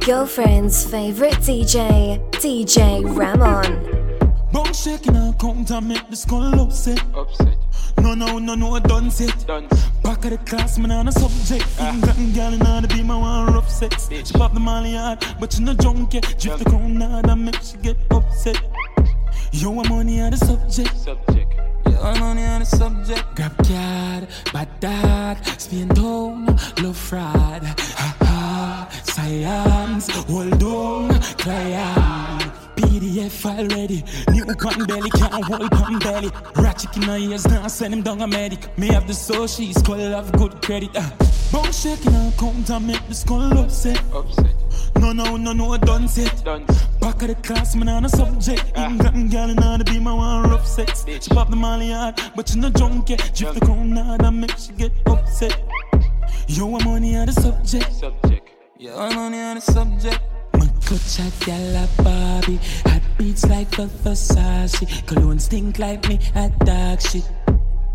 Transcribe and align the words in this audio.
Your 0.00 0.20
girlfriend's 0.20 0.90
favorite 0.90 1.34
DJ, 1.34 2.18
DJ 2.30 3.04
Ramon. 3.04 4.40
Bone 4.50 4.72
shaking 4.72 5.14
and 5.14 5.38
count 5.38 5.70
and 5.70 5.88
make 5.88 6.08
the 6.08 6.16
skull 6.16 6.58
upset. 6.58 7.02
Upset. 7.14 7.58
No, 7.98 8.14
no, 8.14 8.38
no, 8.38 8.54
no, 8.54 8.78
done 8.78 9.10
set. 9.10 9.46
Done. 9.46 9.68
Back 10.02 10.24
of 10.24 10.30
the 10.30 10.38
class, 10.38 10.78
man, 10.78 10.90
on 10.92 11.08
a 11.08 11.12
subject. 11.12 11.66
Ah. 11.78 11.98
Gotten 12.00 12.32
gal 12.32 12.52
in 12.54 12.60
the 12.60 12.88
beam, 12.88 13.10
I 13.10 13.16
want 13.18 13.54
rough 13.54 13.70
sex. 13.70 14.08
Bitch. 14.08 14.28
She 14.28 14.32
pop 14.32 14.54
the 14.54 14.60
molly 14.60 14.94
hard, 14.94 15.22
but 15.38 15.52
she 15.52 15.62
no 15.62 15.74
junk 15.74 16.14
yet. 16.14 16.34
Drift 16.38 16.60
the 16.60 16.64
crown 16.64 16.98
hard 16.98 17.28
and 17.28 17.44
make 17.44 17.60
she 17.60 17.76
get 17.76 17.98
upset. 18.10 18.56
Yo, 19.52 19.78
I'm 19.78 19.88
money 19.90 20.22
on 20.22 20.30
the 20.30 20.38
subject. 20.38 20.96
Subject. 20.96 21.54
Yo, 21.86 22.00
I'm 22.00 22.20
money 22.20 22.44
on 22.44 22.60
the 22.60 22.66
subject. 22.66 23.24
Grab 23.36 23.54
card, 23.58 24.28
bad 24.54 24.80
dog, 24.80 25.60
spin 25.60 25.88
down, 25.88 26.46
love 26.82 26.96
fraud. 26.96 27.62
Science, 29.20 30.08
hold 30.30 30.62
on, 30.62 31.20
client. 31.36 32.52
PDF 32.76 33.30
file 33.30 33.66
ready. 33.68 34.02
New 34.32 34.46
cotton 34.54 34.86
belly 34.86 35.10
can't 35.10 35.44
hold 35.44 35.70
cotton 35.70 35.98
belly. 35.98 36.30
Ratchet 36.56 36.96
in 36.96 37.06
my 37.06 37.18
ears 37.18 37.46
now 37.46 37.66
send 37.66 37.92
him 37.92 38.00
down 38.00 38.22
a 38.22 38.26
medic. 38.26 38.78
Me 38.78 38.86
have 38.88 39.06
the 39.06 39.12
soul, 39.12 39.46
she's 39.46 39.76
call 39.82 39.98
have 39.98 40.32
good 40.32 40.62
credit. 40.62 40.88
Uh. 40.96 41.10
Bone 41.52 41.70
shaking 41.70 42.12
her 42.12 42.32
count 42.38 42.70
and 42.70 42.86
make 42.86 43.06
the 43.08 43.14
skull 43.14 43.58
upset. 43.58 44.02
Upset. 44.14 44.54
No, 44.96 45.12
no, 45.12 45.36
no, 45.36 45.52
no, 45.52 45.76
done 45.76 46.08
set. 46.08 46.42
Done. 46.42 46.64
Back 46.98 47.20
of 47.20 47.28
the 47.28 47.34
class, 47.42 47.76
man, 47.76 47.90
on 47.90 48.06
a 48.06 48.08
subject. 48.08 48.72
Ah. 48.74 48.96
Gotten 48.96 49.28
gal 49.28 49.50
in 49.50 49.56
the 49.56 49.84
beam, 49.84 50.06
I 50.06 50.14
want 50.14 50.50
rough 50.50 50.66
sex. 50.66 51.04
Bitch. 51.04 51.24
She 51.24 51.34
pop 51.34 51.50
the 51.50 51.56
molly 51.56 51.90
hard, 51.90 52.18
but 52.34 52.48
she 52.48 52.58
no 52.58 52.70
junk 52.70 53.10
yet. 53.10 53.18
Drift 53.34 53.60
the 53.60 53.66
crown 53.66 53.92
hard 53.92 54.22
and 54.22 54.40
make 54.40 54.56
she 54.56 54.72
get 54.72 54.92
upset. 55.06 55.60
Yo, 56.46 56.74
I'm 56.74 56.84
money 56.84 57.16
on 57.18 57.26
the 57.26 57.32
subject. 57.32 57.92
Subject. 57.92 58.29
Yo, 58.80 58.96
I'm 58.96 59.14
money 59.14 59.38
on 59.42 59.56
the 59.56 59.60
subject. 59.60 60.18
My 60.54 60.66
clutch 60.86 61.18
a 61.18 61.30
gal 61.44 61.84
a 61.84 62.02
Barbie. 62.02 62.58
Hot 62.86 63.02
beats 63.18 63.46
like 63.46 63.78
a 63.78 63.84
Versace. 63.84 65.06
Cologne 65.06 65.38
stink 65.38 65.78
like 65.78 66.08
me 66.08 66.18
a 66.34 66.48
dog 66.64 66.98
shit. 67.02 67.30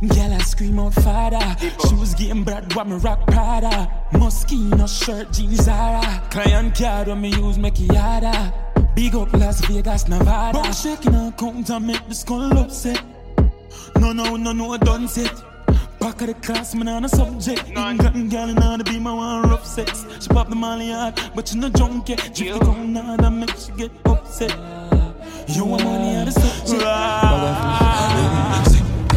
Gal 0.07 0.31
I 0.31 0.37
scream 0.43 0.77
out 0.77 0.93
father. 0.93 1.55
She 1.59 1.95
was 1.95 2.13
getting 2.13 2.43
bad 2.43 2.71
what 2.75 2.87
me 2.87 2.97
rock 2.97 3.25
Prada. 3.25 3.91
Moschino 4.11 4.87
shirt, 4.87 5.31
jeans 5.33 5.63
Zara. 5.63 6.21
Client 6.29 6.77
card 6.77 7.07
when 7.07 7.19
me 7.19 7.29
use 7.29 7.57
make 7.57 7.79
harder. 7.89 8.53
Big 8.95 9.15
up 9.15 9.33
Las 9.33 9.65
Vegas, 9.65 10.07
Nevada. 10.07 10.53
Bone 10.53 10.71
shaking 10.71 11.13
her 11.13 11.33
count 11.35 11.67
and 11.71 11.87
make 11.87 12.07
the 12.07 12.13
skull 12.13 12.55
upset. 12.59 13.01
No, 13.95 14.13
no, 14.13 14.35
no, 14.35 14.51
no, 14.51 14.77
done 14.77 15.07
set. 15.07 15.33
Back 16.05 16.21
of 16.21 16.27
the 16.27 16.35
class, 16.35 16.75
man, 16.75 16.87
on 16.87 17.03
a 17.03 17.09
subject. 17.09 17.67
None. 17.69 17.97
Gotten 17.97 18.29
gal 18.29 18.47
in 18.47 18.57
the 18.57 18.83
be 18.83 18.99
my 18.99 19.11
one 19.11 19.49
rough 19.49 19.65
sex. 19.65 20.05
She 20.21 20.27
pop 20.27 20.49
the 20.49 20.55
molly 20.55 20.91
hard, 20.91 21.19
but 21.33 21.47
she 21.47 21.57
no 21.57 21.67
junk 21.69 22.07
yet. 22.09 22.19
Drift 22.31 22.59
the 22.59 22.65
crown 22.65 22.93
hard 22.93 23.21
and 23.21 23.39
make 23.39 23.49
she 23.57 23.71
get 23.71 23.89
upset. 24.05 24.51
Yo, 25.47 25.63
I'm 25.63 25.83
money 25.83 26.15
on 26.17 26.25
the 26.25 26.31
subject. 26.31 26.83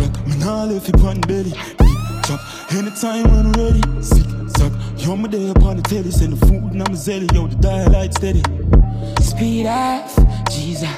Look, 0.01 0.27
me 0.27 0.37
nah 0.39 0.65
left 0.65 0.89
it 0.89 0.99
on 1.05 1.21
belly. 1.21 1.53
Big 1.77 2.25
chop, 2.25 2.41
anytime 2.73 3.25
when 3.33 3.53
ready. 3.53 3.83
Sick, 4.03 4.25
suck. 4.57 4.73
Yo, 4.97 5.15
me 5.15 5.29
there 5.29 5.51
upon 5.51 5.77
the 5.77 5.83
telly. 5.83 6.11
Send 6.11 6.33
the 6.39 6.47
food 6.47 6.73
and 6.73 6.83
I'm 6.83 6.95
a 6.95 6.97
zelly. 6.97 7.31
Yo, 7.35 7.49
the 7.49 7.57
dial 7.57 7.91
light 7.93 8.15
steady. 8.15 8.43
Speed 9.21 9.67
off, 9.67 10.17
Jesus. 10.51 10.89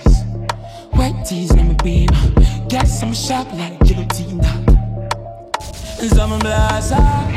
White 0.93 1.25
tees, 1.27 1.51
let 1.51 1.67
me 1.67 1.75
beam. 1.83 2.11
Uh, 2.13 2.69
gas, 2.69 3.03
I'm 3.03 3.13
sharp 3.13 3.53
like 3.55 3.81
guillotine. 3.81 4.41
Cause 6.01 6.19
I'm 6.19 6.33
a 6.33 6.39
blaster. 6.39 6.97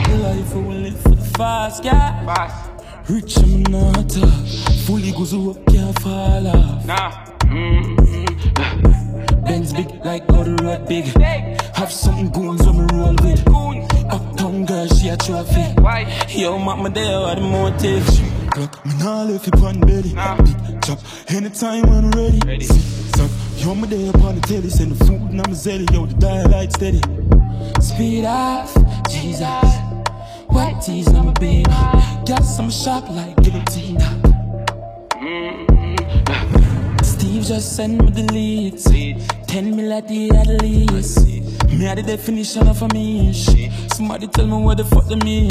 The 0.09 0.17
life 0.19 0.55
will 0.55 0.63
live 0.71 0.97
for 1.01 1.09
the 1.09 1.17
fast, 1.37 1.83
yeah. 1.83 2.25
Fast. 2.25 2.69
Rich, 3.09 3.37
I'm 3.39 3.63
not. 3.63 4.09
Fully 4.85 5.11
goes 5.11 5.33
up, 5.33 5.65
can't 5.65 5.99
fall 5.99 6.47
off. 6.47 6.85
Nah. 6.85 7.11
mm 7.41 7.99
Benz 9.45 9.73
big 9.73 9.89
like 10.05 10.25
how 10.31 10.43
the 10.43 10.55
road 10.63 10.87
big. 10.87 11.03
Have 11.75 11.91
something 11.91 12.29
goons 12.31 12.65
when 12.65 12.77
me 12.77 12.85
roll 12.93 13.13
with. 13.21 13.43
Uptown 14.09 14.63
girl, 14.63 14.87
she 14.87 15.09
a 15.09 15.17
trophy. 15.17 15.73
Why? 15.81 16.05
Yo, 16.29 16.57
mama 16.57 16.89
there 16.89 17.17
are 17.17 17.35
the 17.35 17.41
motive. 17.41 18.05
Clock, 18.51 18.85
me 18.85 18.93
nah 18.97 19.23
left 19.23 19.45
it 19.45 19.61
on 19.61 19.81
belly. 19.81 20.13
Nah. 20.13 20.37
Big 20.37 20.81
chop, 20.83 20.99
anytime 21.27 21.81
when 21.89 22.11
ready. 22.11 22.39
Ready. 22.47 22.63
Suck, 22.63 23.29
yo, 23.57 23.75
me 23.75 23.89
there 23.89 24.09
upon 24.09 24.35
the 24.35 24.41
telly. 24.47 24.69
Send 24.69 24.93
the 24.93 25.03
food 25.03 25.19
and 25.19 25.41
I'm 25.41 25.51
a 25.51 25.53
zelly. 25.53 25.91
Yo, 25.91 26.05
the 26.05 26.13
dial 26.13 26.49
light 26.49 26.71
steady. 26.71 27.01
Speed 27.79 28.25
off, 28.25 28.73
Jesus. 29.09 29.73
White 30.47 30.81
tees, 30.81 31.07
I'm 31.07 31.29
a 31.29 31.33
beam. 31.33 31.65
Got 32.25 32.43
some 32.43 32.69
sharp 32.69 33.09
like 33.09 33.35
guillotine. 33.43 33.99
Steve 37.03 37.43
just 37.43 37.75
sent 37.75 38.03
me 38.03 38.11
the 38.11 38.23
leads. 38.31 38.83
Ten 39.47 39.75
mil 39.75 39.93
at 39.93 40.09
least. 40.09 41.25
Me 41.67 41.85
had 41.85 41.97
the 41.97 42.03
definition 42.03 42.67
of 42.67 42.81
a 42.81 42.87
me. 42.93 43.33
Somebody 43.93 44.27
tell 44.27 44.47
me 44.47 44.63
what 44.63 44.77
the 44.77 44.85
fuck 44.85 45.07
the 45.07 45.17
mean. 45.17 45.49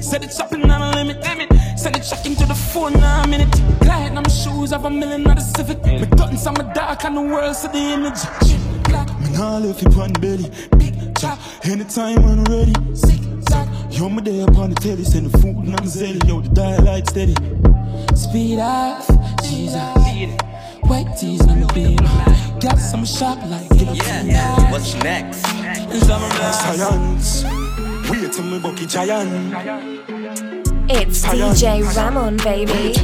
Said 0.00 0.24
it's 0.24 0.36
shopping 0.36 0.70
on 0.70 0.82
a 0.82 0.90
limit. 0.96 1.22
Send 1.78 1.96
it 1.96 2.02
check 2.02 2.24
into 2.26 2.46
the 2.46 2.54
phone 2.54 2.92
now 2.94 3.22
a 3.22 3.28
minute. 3.28 3.50
Gliding 3.80 4.16
on 4.16 4.22
my 4.22 4.28
shoes, 4.28 4.70
have 4.70 4.84
a 4.84 4.90
million 4.90 5.26
of 5.28 5.36
the 5.36 5.42
civic. 5.42 5.84
Me 5.84 6.06
guns 6.16 6.46
on 6.46 6.54
my 6.54 6.72
dark 6.72 7.04
and 7.04 7.16
the 7.16 7.22
world 7.22 7.56
see 7.56 7.68
the 7.68 7.78
image. 7.78 8.20
Me 9.34 9.40
nah 9.40 9.58
left 9.58 9.82
you 9.82 10.00
on 10.00 10.12
belly. 10.12 10.48
Big 10.78 10.94
chop, 11.18 11.40
anytime 11.64 12.22
when 12.22 12.44
ready. 12.44 12.72
Sick, 12.94 13.20
sack. 13.48 13.68
Yo, 13.90 14.08
me 14.08 14.22
day 14.22 14.40
upon 14.42 14.70
the 14.70 14.76
telly. 14.76 15.02
Send 15.02 15.26
the 15.26 15.38
food 15.38 15.56
and 15.56 15.74
I'm 15.74 15.86
zelly. 15.86 16.24
Yo, 16.28 16.40
the 16.40 16.50
dial 16.50 16.84
light 16.84 17.08
steady. 17.08 17.34
Speed 18.14 18.60
off, 18.60 19.08
Jesus. 19.42 19.74
White 20.82 21.16
tees 21.18 21.40
on 21.48 21.58
the 21.58 21.72
beam. 21.74 21.96
Got 22.60 22.78
some 22.78 23.04
sharp 23.04 23.40
like 23.46 23.68
guillotine. 23.70 24.28
Yeah, 24.28 24.70
what's 24.70 24.94
next? 25.02 25.42
Science. 26.06 27.42
Wait 28.08 28.32
till 28.32 28.44
me 28.44 28.60
bucky 28.60 28.86
giant. 28.86 29.52
It's 30.88 31.26
DJ 31.26 31.82
Ramon, 31.96 32.36
baby. 32.36 32.94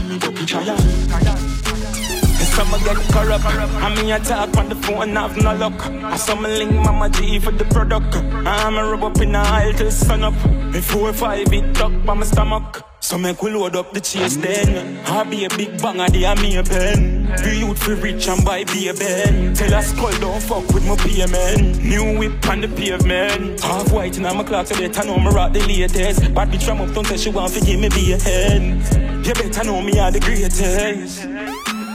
Some 2.40 2.70
get 2.84 2.96
corrupt. 3.12 3.44
I 3.44 3.94
mean, 3.94 4.12
I 4.12 4.18
talk 4.18 4.56
on 4.56 4.68
the 4.68 4.74
phone, 4.74 5.16
have 5.16 5.36
no 5.36 5.54
luck. 5.54 5.80
I 5.86 6.16
some 6.16 6.42
link 6.42 6.72
Mama 6.72 7.08
G 7.10 7.38
for 7.38 7.52
the 7.52 7.64
product. 7.66 8.14
I'm 8.16 8.76
a 8.76 8.84
rub 8.90 9.04
up 9.04 9.20
in 9.20 9.32
the 9.32 9.38
aisle 9.38 9.72
till 9.72 9.90
sun 9.90 10.24
up. 10.24 10.34
Before 10.72 11.12
five, 11.12 11.52
it 11.52 11.74
tuck 11.74 11.92
by 12.04 12.14
my 12.14 12.24
stomach. 12.24 12.84
So 13.00 13.18
make 13.18 13.42
we 13.42 13.50
load 13.50 13.74
up 13.76 13.92
the 13.92 14.00
chase 14.00 14.36
then. 14.36 14.98
I 15.06 15.24
be 15.24 15.44
a 15.44 15.48
big 15.48 15.80
banger, 15.82 16.08
they 16.10 16.24
are 16.24 16.36
me 16.36 16.56
a 16.58 16.62
pen. 16.62 17.26
Be 17.42 17.58
youth 17.58 17.82
for 17.82 17.94
rich 17.96 18.28
and 18.28 18.44
buy 18.44 18.64
be 18.64 18.88
a 18.88 18.94
ben. 18.94 19.54
Tell 19.54 19.74
us 19.74 19.92
call 19.94 20.12
don't 20.20 20.40
fuck 20.40 20.68
with 20.72 20.86
my 20.86 20.94
PMN. 20.96 21.82
New 21.82 22.18
whip 22.18 22.46
on 22.46 22.60
the 22.60 22.68
pavement. 22.68 23.60
Half 23.60 23.90
white 23.90 24.16
and 24.16 24.26
I'm 24.26 24.38
a 24.38 24.44
clock 24.44 24.66
so 24.66 24.74
they 24.74 24.88
know 25.04 25.18
me 25.18 25.28
rock 25.30 25.52
the 25.52 25.60
latest. 25.60 26.32
Bad 26.34 26.50
bitch 26.50 26.68
uptown 26.68 27.04
say 27.06 27.16
she 27.16 27.30
want 27.30 27.52
to 27.54 27.60
give 27.60 27.80
me 27.80 27.88
be 27.88 28.12
a 28.12 28.18
hen. 28.18 29.24
You 29.24 29.34
better 29.34 29.64
know 29.64 29.80
me 29.82 29.98
are 29.98 30.12
the 30.12 30.20
greatest. 30.20 31.26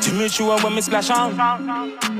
Jimmy 0.01 0.29
Choo 0.29 0.55
when 0.63 0.75
me 0.75 0.81
splash 0.81 1.09
on. 1.09 1.33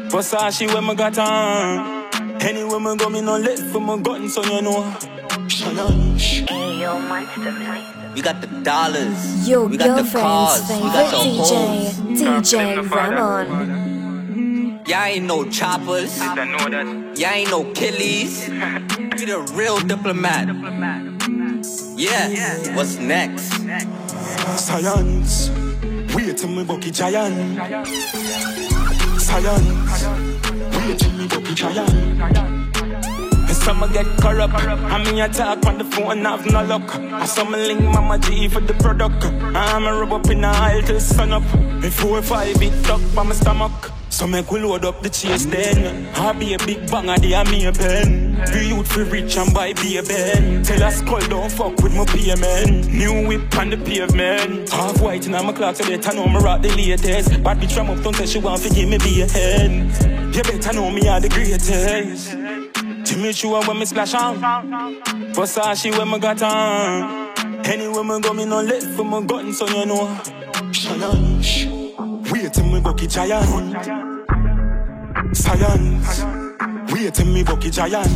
Versace 0.09 0.73
when 0.73 0.85
me 0.85 0.95
got 0.95 1.17
on. 1.17 2.05
Anywhere 2.41 2.79
me 2.79 2.95
go, 2.95 3.09
me 3.09 3.21
no 3.21 3.37
left 3.37 3.63
for 3.71 3.79
my 3.79 3.97
gun, 3.99 4.29
so 4.29 4.43
you 4.43 4.61
know. 4.61 4.95
Challenge. 5.47 6.45
We 8.13 8.21
got 8.21 8.41
the 8.41 8.47
dollars. 8.63 9.47
Your 9.47 9.65
we 9.65 9.77
got 9.77 10.03
the 10.03 10.09
cars. 10.09 10.67
girlfriend's 10.67 10.83
We 10.83 10.89
got 10.89 11.11
favorite 11.11 11.23
the 11.23 11.43
DJ, 11.43 11.49
homes. 12.19 12.45
DJ 12.45 12.91
Ramon. 12.91 14.83
Y'all 14.87 15.03
ain't 15.03 15.25
no 15.25 15.49
choppers. 15.49 16.19
I 16.19 16.45
know 16.45 16.69
that. 16.69 17.17
Y'all 17.17 17.31
ain't 17.31 17.49
no 17.49 17.63
killies. 17.73 18.47
We 19.19 19.25
the 19.25 19.39
real 19.53 19.79
diplomat. 19.79 20.47
Yeah, 21.97 22.75
what's 22.75 22.97
next? 22.97 23.51
Science. 24.59 25.49
Wait 26.15 26.37
till 26.37 26.49
me 26.49 26.63
bucky 26.63 26.91
giant. 26.91 27.59
Science. 29.19 30.05
Wait 30.77 30.97
till 30.97 31.11
me 31.11 31.27
bucky 31.27 31.53
giant. 31.53 31.91
Some 33.51 33.91
get 33.91 34.05
corrupt. 34.21 34.53
I 34.53 35.03
mean, 35.03 35.19
I 35.19 35.27
talk 35.27 35.65
on 35.65 35.77
the 35.77 35.83
phone, 35.83 36.23
have 36.23 36.45
no 36.45 36.63
luck. 36.63 36.95
I 36.95 37.25
some 37.25 37.51
link 37.51 37.81
Mama 37.81 38.17
G 38.19 38.47
for 38.47 38.61
the 38.61 38.75
product. 38.75 39.25
I'm 39.25 39.85
a 39.85 39.93
rub 39.99 40.13
up 40.13 40.29
in 40.29 40.41
the 40.41 40.47
aisle 40.47 40.83
till 40.83 40.99
sun 41.01 41.33
up. 41.33 41.43
Before 41.81 42.21
five, 42.21 42.61
it 42.61 42.83
tuck 42.85 43.01
by 43.13 43.23
my 43.23 43.33
stomach. 43.33 43.91
So 44.15 44.25
make 44.25 44.49
we 44.49 44.61
load 44.61 44.85
up 44.85 45.01
the 45.01 45.09
chase 45.09 45.45
then. 45.45 46.07
I 46.15 46.31
be 46.31 46.53
a 46.53 46.57
big 46.59 46.89
banger, 46.89 47.17
they 47.17 47.33
are 47.33 47.43
me 47.43 47.65
a 47.65 47.73
pen. 47.73 48.35
Be 48.53 48.69
youth 48.69 48.89
for 48.89 49.03
rich 49.03 49.35
and 49.35 49.53
buy 49.53 49.73
be 49.73 49.97
a 49.97 50.03
ben. 50.03 50.63
Tell 50.63 50.81
us 50.83 51.01
call 51.01 51.19
don't 51.19 51.51
fuck 51.51 51.75
with 51.83 51.93
my 51.93 52.05
PMN. 52.05 52.87
New 52.93 53.27
whip 53.27 53.53
on 53.57 53.71
the 53.71 53.77
pavement. 53.77 54.69
Half 54.69 55.01
white 55.01 55.25
and 55.25 55.35
I'm 55.35 55.49
a 55.49 55.53
clock 55.53 55.75
so 55.75 55.83
they 55.83 55.97
know 56.15 56.27
me 56.27 56.37
rock 56.37 56.61
the 56.61 56.69
latest. 56.69 57.43
Bad 57.43 57.59
bitch 57.59 57.73
from 57.73 57.89
uptown 57.89 58.13
say 58.13 58.25
she 58.25 58.39
want 58.39 58.61
to 58.61 58.69
give 58.69 58.87
me 58.87 58.97
be 58.99 59.19
a 59.19 59.27
hen. 59.27 59.89
You 60.33 60.43
better 60.43 60.71
know 60.71 60.89
me 60.89 61.09
are 61.09 61.19
the 61.19 61.27
greatest. 61.27 62.31
Jimmy 63.03 63.33
Choo 63.33 63.59
when 63.67 63.79
me 63.79 63.83
splash 63.83 64.13
on. 64.13 64.37
Versace 65.33 65.91
when 65.97 66.09
me 66.09 66.19
got 66.19 66.41
on. 66.41 67.65
Anywhere 67.65 68.03
me 68.05 68.21
go, 68.21 68.31
me 68.33 68.45
no 68.45 68.61
left 68.61 68.87
for 68.95 69.03
my 69.03 69.21
gun, 69.25 69.51
so 69.51 69.67
you 69.67 69.85
know. 69.85 70.07
Shannon. 70.71 71.41
Wait 72.31 72.53
till 72.53 72.65
me 72.65 72.79
bucky 72.79 73.07
giant. 73.07 74.04
Science. 75.35 76.23
Wait 76.91 77.13
till 77.13 77.25
me 77.27 77.43
bucky 77.43 77.69
giant. 77.69 78.09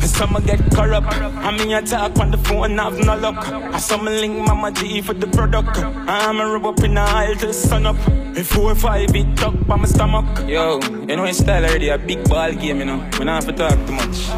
Some 0.00 0.36
get 0.44 0.60
corrupt. 0.70 1.12
I 1.12 1.50
mean, 1.56 1.72
I 1.72 1.80
talk 1.80 2.18
on 2.18 2.30
the 2.30 2.38
phone, 2.38 2.72
and 2.72 2.80
have 2.80 2.98
no 2.98 3.16
luck. 3.16 3.38
I 3.48 3.78
some 3.78 4.04
link 4.04 4.38
Mama 4.46 4.70
G 4.70 5.00
for 5.00 5.14
the 5.14 5.26
product. 5.26 5.78
I'm 5.78 6.38
a 6.38 6.46
rub 6.46 6.66
up 6.66 6.84
in 6.84 6.94
the 6.94 7.00
aisle 7.00 7.34
to 7.36 7.46
the 7.46 7.52
sun 7.52 7.86
up. 7.86 7.96
If 8.36 8.48
four 8.48 8.72
or 8.72 8.74
five 8.74 9.14
it 9.16 9.36
tuck 9.36 9.54
by 9.66 9.76
my 9.76 9.86
stomach. 9.86 10.26
Yo, 10.46 10.80
you 11.08 11.16
know 11.16 11.24
his 11.24 11.38
style 11.38 11.64
already 11.64 11.88
a 11.88 11.98
big 11.98 12.28
ball 12.28 12.52
game, 12.52 12.78
you 12.78 12.84
know. 12.84 12.98
We 13.18 13.24
don't 13.24 13.28
have 13.28 13.46
to 13.46 13.52
talk 13.52 13.74
too 13.86 13.92
much. 13.92 14.28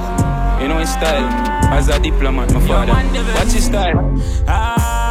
You 0.63 0.69
know 0.69 0.79
his 0.79 0.93
style 0.93 1.27
as 1.73 1.89
a 1.89 1.99
diplomat, 1.99 2.53
my 2.55 2.61
father. 2.67 2.95
What's 3.35 3.53
his 3.53 3.65
style? 3.67 3.99
Ah, 4.47 5.04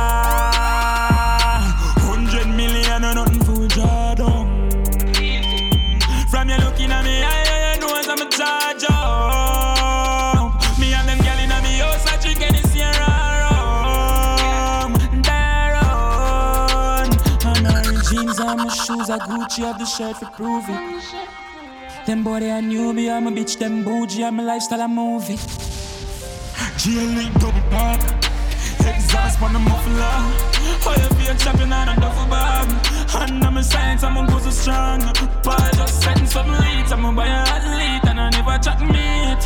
shoes, 18.85 19.09
I 19.09 19.18
Gucci 19.19 19.63
have 19.63 19.80
the 19.80 19.85
shirt 19.85 20.18
for 20.18 20.25
prove 20.35 20.65
it. 20.68 22.06
Them 22.06 22.24
boy 22.24 22.41
they 22.41 22.50
a 22.50 22.59
newbie, 22.62 23.09
I'm 23.09 23.27
a 23.27 23.31
bitch, 23.31 23.57
them 23.57 23.83
bougie, 23.83 24.24
I'm 24.25 24.39
a 24.39 24.44
lifestyle, 24.44 24.81
a 24.81 24.88
movie. 24.88 25.38
GLE 26.81 27.31
double 27.39 27.63
park. 27.71 28.01
Exhaust 28.83 29.41
on 29.41 29.53
the 29.53 29.59
muffler. 29.59 30.19
How 30.83 30.95
you 31.01 31.09
feel 31.15 31.35
chopping 31.35 31.71
on 31.71 31.88
a 31.88 31.95
duffel 31.95 32.27
bag? 32.27 32.68
And 33.15 33.44
I'm 33.44 33.56
a 33.56 33.63
science, 33.63 34.03
I'm 34.03 34.18
a 34.18 34.27
go 34.27 34.39
so 34.39 34.50
strong. 34.50 35.00
Paul 35.44 35.69
just 35.75 36.01
setting 36.01 36.25
some 36.25 36.51
leads. 36.51 36.91
I'm 36.91 37.06
a 37.06 37.13
buy 37.13 37.27
a 37.27 37.47
athlete 37.56 38.09
and 38.09 38.19
I 38.19 38.30
never 38.31 38.57
chat 38.57 38.81
meat. 38.81 39.41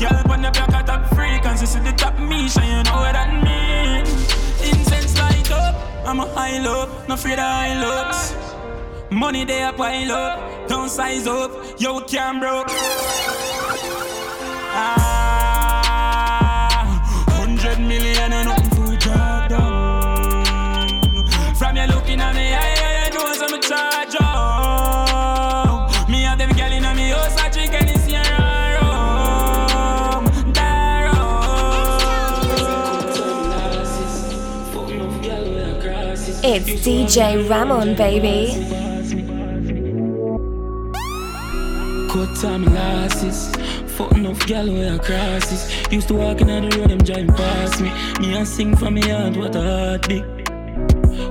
Girl 0.00 0.32
on 0.32 0.42
the 0.42 0.50
block 0.50 0.72
at 0.72 0.86
top 0.86 1.06
frequency, 1.14 1.66
see 1.66 1.78
the 1.78 1.92
top 1.92 2.18
me, 2.18 2.48
so 2.48 2.60
you 2.60 2.82
know 2.82 2.96
what 3.04 3.12
that 3.12 3.30
mean. 3.44 4.02
Incense 4.68 5.16
light 5.20 5.50
up, 5.52 5.76
I'm 6.04 6.18
a 6.18 6.26
high 6.34 6.58
low, 6.58 6.88
no 7.06 7.14
afraid 7.14 7.38
of 7.38 7.46
high 7.46 7.78
looks. 7.78 8.53
Money 9.14 9.44
they 9.44 9.62
a 9.62 9.72
pile 9.72 10.10
up, 10.10 10.66
don't 10.66 10.88
size 10.88 11.28
up, 11.28 11.52
yo 11.78 12.00
can 12.00 12.40
broke. 12.40 12.66
Ah, 14.76 15.20
hundred 17.28 17.78
million 17.78 18.32
and 18.32 18.48
nothing 18.48 18.70
for 18.70 18.96
job 18.96 19.50
done. 19.50 21.04
From 21.54 21.76
you 21.76 21.86
looking 21.86 22.20
at 22.20 22.34
me, 22.34 22.54
I, 22.54 22.58
I, 22.58 23.06
I 23.06 23.10
know 23.14 23.32
some 23.34 23.60
charge 23.60 24.16
up. 24.20 26.08
Me 26.08 26.24
and 26.24 26.40
them 26.40 26.50
inna 26.50 26.92
me 26.96 27.10
house, 27.10 27.36
I 27.38 27.48
drink. 27.50 27.74
It's 36.46 36.68
DJ 36.86 37.48
Ramon, 37.48 37.94
baby. 37.94 38.83
Cut 42.14 42.36
time 42.36 42.64
losses. 42.66 43.50
Fuck 43.96 44.12
enough 44.12 44.46
gal 44.46 44.72
where 44.72 44.94
I 44.94 44.98
crosses. 44.98 45.68
Used 45.90 46.06
to 46.06 46.14
walk 46.14 46.40
in 46.42 46.48
on 46.48 46.68
the 46.68 46.78
road, 46.78 46.90
them 46.90 46.98
driving 46.98 47.34
past 47.34 47.80
me. 47.80 47.90
Me 48.20 48.36
and 48.36 48.46
sing 48.46 48.76
from 48.76 48.94
me 48.94 49.00
heart, 49.00 49.36
what 49.36 49.56
a 49.56 49.60
heartbeat. 49.60 50.22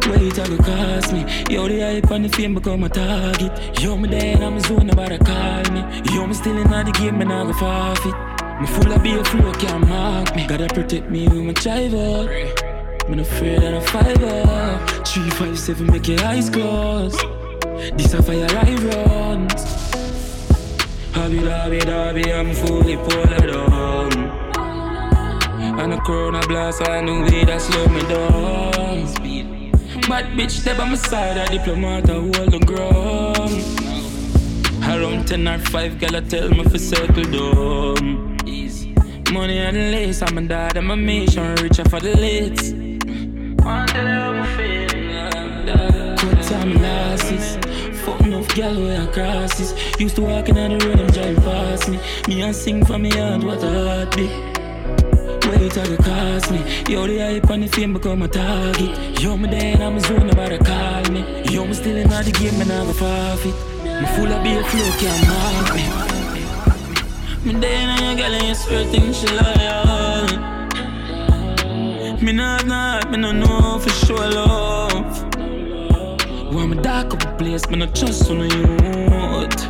Wait, 0.09 0.37
I 0.37 0.45
go 0.45 0.57
cost 0.57 1.13
me. 1.13 1.21
Yo, 1.49 1.69
the 1.69 1.79
hype 1.79 2.11
and 2.11 2.25
the 2.25 2.29
fame 2.35 2.55
become 2.55 2.83
a 2.83 2.89
target. 2.89 3.79
Yo, 3.81 3.95
me 3.95 4.13
and 4.13 4.43
I'm 4.43 4.59
zone, 4.59 4.87
nobody 4.87 5.17
call 5.19 5.63
me. 5.71 5.85
Yo, 6.13 6.27
me 6.27 6.33
still 6.33 6.57
in 6.57 6.69
the 6.69 6.91
game, 6.91 7.17
me 7.17 7.23
not 7.23 7.47
go 7.47 7.53
forfeit. 7.53 8.59
Me 8.59 8.67
full 8.67 8.91
of 8.91 9.01
beer 9.01 9.23
flow, 9.23 9.53
can't 9.53 9.87
mark 9.87 10.35
me. 10.35 10.45
Gotta 10.45 10.67
protect 10.67 11.09
me 11.09 11.29
with 11.29 11.45
my 11.45 11.53
driver. 11.53 12.27
Me 13.07 13.15
no 13.15 13.21
afraid 13.21 13.63
of 13.63 13.81
a 13.81 13.87
fiver. 13.87 15.03
Three, 15.05 15.29
five, 15.29 15.57
seven, 15.57 15.87
make 15.87 16.09
your 16.09 16.21
eyes 16.25 16.49
close. 16.49 17.15
This 17.95 18.13
a 18.13 18.21
fire 18.21 18.47
I 18.49 18.75
runs. 18.75 19.92
Hobby 21.13 21.39
dobby 21.41 21.79
dobby, 21.79 22.33
I'm 22.33 22.53
fully 22.53 22.97
pulled 22.97 23.29
down. 23.29 24.11
And 25.79 25.93
a 25.93 25.97
corona 26.01 26.41
blast, 26.47 26.81
I 26.87 27.01
knew 27.01 27.23
it 27.25 27.45
that 27.45 27.61
slow 27.61 27.87
me 27.87 28.01
down. 28.01 28.71
Bad 30.09 30.25
bitch, 30.37 30.63
they 30.63 30.75
by 30.75 30.89
my 30.89 30.95
side, 30.95 31.37
a 31.37 31.45
diplomat, 31.49 32.09
I 32.09 32.13
hold 32.13 32.33
the 32.33 32.59
ground. 32.65 33.63
Around 34.83 35.27
10 35.27 35.47
or 35.47 35.59
5, 35.59 35.99
girl, 35.99 36.15
I 36.15 36.21
tell 36.21 36.49
me 36.49 36.63
for 36.63 36.77
circle 36.79 37.23
down. 37.23 38.37
Money 39.31 39.57
and 39.59 39.91
lace, 39.91 40.21
I'm 40.21 40.37
a 40.37 40.41
dad, 40.41 40.77
I'm 40.77 40.91
a 40.91 40.95
mission, 40.95 41.55
richer 41.55 41.85
for 41.85 41.99
the 41.99 42.15
lids. 42.17 42.73
Cut 46.19 46.43
time 46.43 46.73
losses. 46.81 47.62
Fuck 48.05 48.21
enough 48.21 48.47
gal 48.55 48.75
where 48.75 49.01
I 49.01 49.05
crosses. 49.07 49.73
Used 49.99 50.15
to 50.17 50.23
walk 50.23 50.49
in 50.49 50.57
on 50.57 50.77
the 50.77 50.85
road, 50.85 50.99
them 50.99 51.07
drive 51.11 51.37
past 51.37 51.89
me. 51.89 51.99
Me 52.27 52.41
and 52.41 52.55
sing 52.55 52.83
for 52.85 52.97
me 52.97 53.09
heart, 53.11 53.43
what 53.43 53.63
a 53.63 53.69
heartbeat. 53.69 54.31
Wait, 55.47 55.77
I 55.77 55.87
go 55.87 55.97
cost 55.97 56.51
me. 56.51 56.59
Yo, 56.89 57.07
the 57.07 57.19
hype 57.19 57.49
and 57.49 57.63
the 57.63 57.67
fame 57.67 57.93
become 57.93 58.21
a 58.23 58.27
target. 58.27 59.21
Yo, 59.21 59.37
me 59.37 59.49
there 59.49 59.73
and 59.75 59.83
I'm 59.83 59.95
a 59.95 59.99
zone, 60.01 60.27
nobody 60.27 60.57
call 60.57 61.11
me. 61.11 61.43
Yo, 61.49 61.65
me 61.65 61.73
still 61.73 61.95
in 61.95 62.09
the 62.09 62.31
game, 62.31 62.59
and 62.61 62.71
I 62.71 62.85
go 62.85 62.93
forfeit. 62.93 63.55
Me 63.83 64.05
full 64.15 64.31
of 64.31 64.43
beer 64.43 64.63
flow, 64.63 64.91
can't 64.99 65.27
mark 65.27 65.75
me. 65.75 65.83
Me 67.45 67.59
there 67.59 67.87
and 67.87 68.01
your 68.01 68.15
girl 68.15 68.33
and 68.35 68.47
you 68.47 68.55
swear 68.55 68.85
things 68.85 69.19
she 69.19 69.27
loyal. 69.27 70.27
Me 72.21 72.31
not 72.31 72.65
not, 72.65 73.11
me 73.11 73.17
no 73.17 73.31
know 73.31 73.79
for 73.79 73.89
sure 73.89 74.29
love. 74.31 75.33
When 76.53 76.69
me 76.69 76.77
dark 76.77 77.13
up 77.13 77.22
place, 77.53 77.69
me 77.69 77.77
no 77.77 77.85
trust 77.87 78.29
on 78.31 78.39
the 78.39 78.47
youth. 78.55 79.61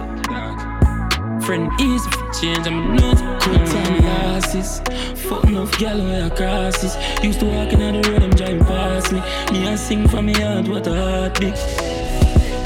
Friend 1.46 1.70
easy 1.82 2.10
for 2.12 2.32
change, 2.32 2.66
I'm 2.68 2.96
not 2.96 3.18
quick 3.42 3.66
time 3.66 4.04
losses. 4.04 4.80
Fuck 5.28 5.44
enough 5.46 5.78
gal 5.78 5.98
where 6.00 6.26
I 6.26 6.30
crosses. 6.30 6.96
Used 7.22 7.42
to 7.42 7.46
walk 7.46 7.74
in 7.74 7.82
on 7.82 8.02
the 8.02 8.10
road, 8.10 8.22
them 8.22 8.30
driving 8.32 8.64
past 8.64 9.12
me. 9.12 9.20
Me 9.52 9.68
and 9.68 9.80
sing 9.80 10.08
from 10.08 10.28
me 10.28 10.34
heart, 10.34 10.68
what 10.70 10.88
a 10.88 10.94
heartbeat. 10.94 11.58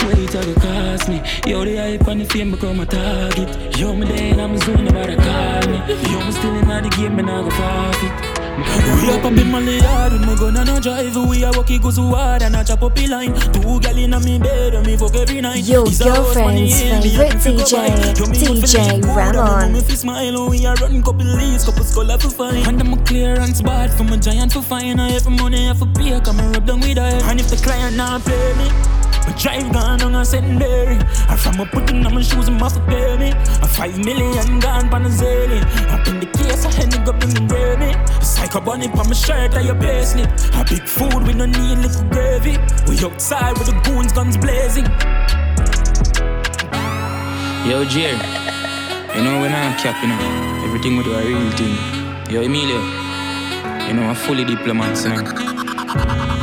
Wait, 0.05 0.35
I 0.35 0.45
go 0.45 0.53
cost 0.53 1.09
me. 1.09 1.21
Yo, 1.47 1.65
the 1.65 1.77
hype 1.77 2.07
and 2.07 2.21
the 2.21 2.25
fame 2.25 2.51
become 2.51 2.79
a 2.79 2.85
target. 2.85 3.77
Yo, 3.77 3.95
me 3.95 4.05
there 4.05 4.33
and 4.33 4.41
I'm 4.41 4.57
zone, 4.59 4.85
nobody 4.85 5.15
call 5.15 5.67
me. 5.71 5.79
Yo, 6.11 6.25
me 6.25 6.31
still 6.31 6.55
in 6.55 6.83
the 6.83 6.95
game, 6.95 7.15
me 7.15 7.23
not 7.23 7.43
go 7.43 7.49
forfeit. 7.49 8.36
We 8.57 9.09
up 9.13 9.23
up 9.23 9.37
in 9.37 9.51
my 9.51 9.59
yard 9.59 10.13
with 10.13 10.25
my 10.25 10.33
gun 10.33 10.57
and 10.57 10.69
a 10.69 10.81
drive. 10.81 11.15
We 11.15 11.43
a 11.43 11.51
walkie 11.51 11.77
go 11.77 11.91
so 11.91 12.01
hard 12.09 12.41
and 12.41 12.55
a 12.55 12.63
chop 12.63 12.81
up 12.81 12.97
line. 13.07 13.35
Two 13.53 13.79
gal 13.79 13.95
in 13.95 14.13
a 14.13 14.19
me 14.19 14.39
bed 14.39 14.73
and 14.73 14.85
me 14.85 14.97
fuck 14.97 15.15
every 15.15 15.41
night. 15.41 15.63
Your 15.63 15.85
It's 15.85 16.01
a 16.01 16.09
house 16.09 16.35
on 16.37 16.55
the 16.55 16.65
girlfriend's 16.65 16.81
favorite 16.81 17.33
happy 17.33 17.37
fi 17.37 17.51
go 17.51 17.63
DJ, 17.63 17.71
by. 17.71 17.87
Yo, 17.87 18.25
me 18.25 18.33
out 18.33 18.35
fi 18.35 18.49
DJ 18.49 18.49
make 18.49 18.49
it 18.49 18.73
good, 18.73 18.93
and 18.93 19.05
Ramon. 19.05 19.73
Me 19.73 19.81
fi 19.81 19.93
smile. 19.93 20.49
We 20.49 20.65
a 20.65 20.73
run 20.73 21.03
couple 21.03 21.25
leaves, 21.25 21.65
couple 21.65 21.83
skull 21.83 22.17
for 22.17 22.29
fine 22.29 22.67
And 22.67 22.81
I'm 22.81 22.93
a 22.93 22.97
clearance 23.03 23.61
bad 23.61 23.91
from 23.91 24.11
a 24.11 24.17
giant 24.17 24.53
for 24.53 24.63
fine 24.63 24.99
I 24.99 25.11
every 25.11 25.33
money 25.33 25.69
I 25.69 25.75
for 25.75 25.85
pay, 25.85 26.19
come 26.19 26.39
and 26.39 26.55
rub 26.55 26.65
down 26.65 26.79
with 26.79 26.97
her. 26.97 27.19
And 27.29 27.39
if 27.39 27.49
the 27.51 27.57
client 27.57 27.95
not 27.95 28.25
pay 28.25 28.53
me 28.57 28.96
my 29.27 29.33
drive 29.37 29.71
gone 29.73 30.01
on 30.01 30.15
a 30.15 30.25
secondary. 30.25 30.97
I 31.27 31.35
from 31.35 31.59
a 31.59 31.65
putting 31.65 32.05
on 32.05 32.13
my 32.15 32.21
shoes 32.21 32.47
and 32.47 32.59
pay 32.87 33.17
me. 33.17 33.29
A 33.61 33.67
five 33.67 33.97
million 33.97 34.59
gone 34.59 34.89
pan 34.89 35.05
a 35.05 35.09
zillion. 35.09 35.63
Up 35.91 36.07
in 36.07 36.19
the 36.21 36.27
case, 36.27 36.65
I 36.65 36.71
to 36.71 36.99
go 37.05 37.11
bring 37.11 37.33
them 37.33 37.47
ready. 37.47 37.91
Psycho 38.23 38.61
bunny 38.61 38.87
on 38.87 39.07
my 39.07 39.13
shirt, 39.13 39.53
or 39.55 39.61
your 39.61 39.75
slip. 40.03 40.29
A 40.55 40.63
big 40.63 40.87
food, 40.87 41.27
we 41.27 41.33
no 41.33 41.45
need 41.45 41.77
little 41.79 42.05
gravy. 42.09 42.57
We 42.87 42.97
outside 43.05 43.57
with 43.57 43.67
the 43.67 43.77
goons, 43.83 44.13
guns 44.13 44.37
blazing. 44.37 44.85
Yo, 47.67 47.83
Jer. 47.83 48.15
You 49.15 49.23
know 49.23 49.41
when 49.41 49.53
I'm 49.53 49.77
cap, 49.77 50.01
you 50.01 50.09
know. 50.09 50.63
Everything 50.65 50.95
we 50.95 51.03
do 51.03 51.13
a 51.13 51.23
real 51.25 51.51
thing. 51.51 51.75
Yo, 52.33 52.41
Emilio. 52.41 52.79
You 53.87 53.93
know, 53.93 54.03
I'm 54.03 54.15
fully 54.15 54.45
diplomat, 54.45 54.95
son. 54.97 56.36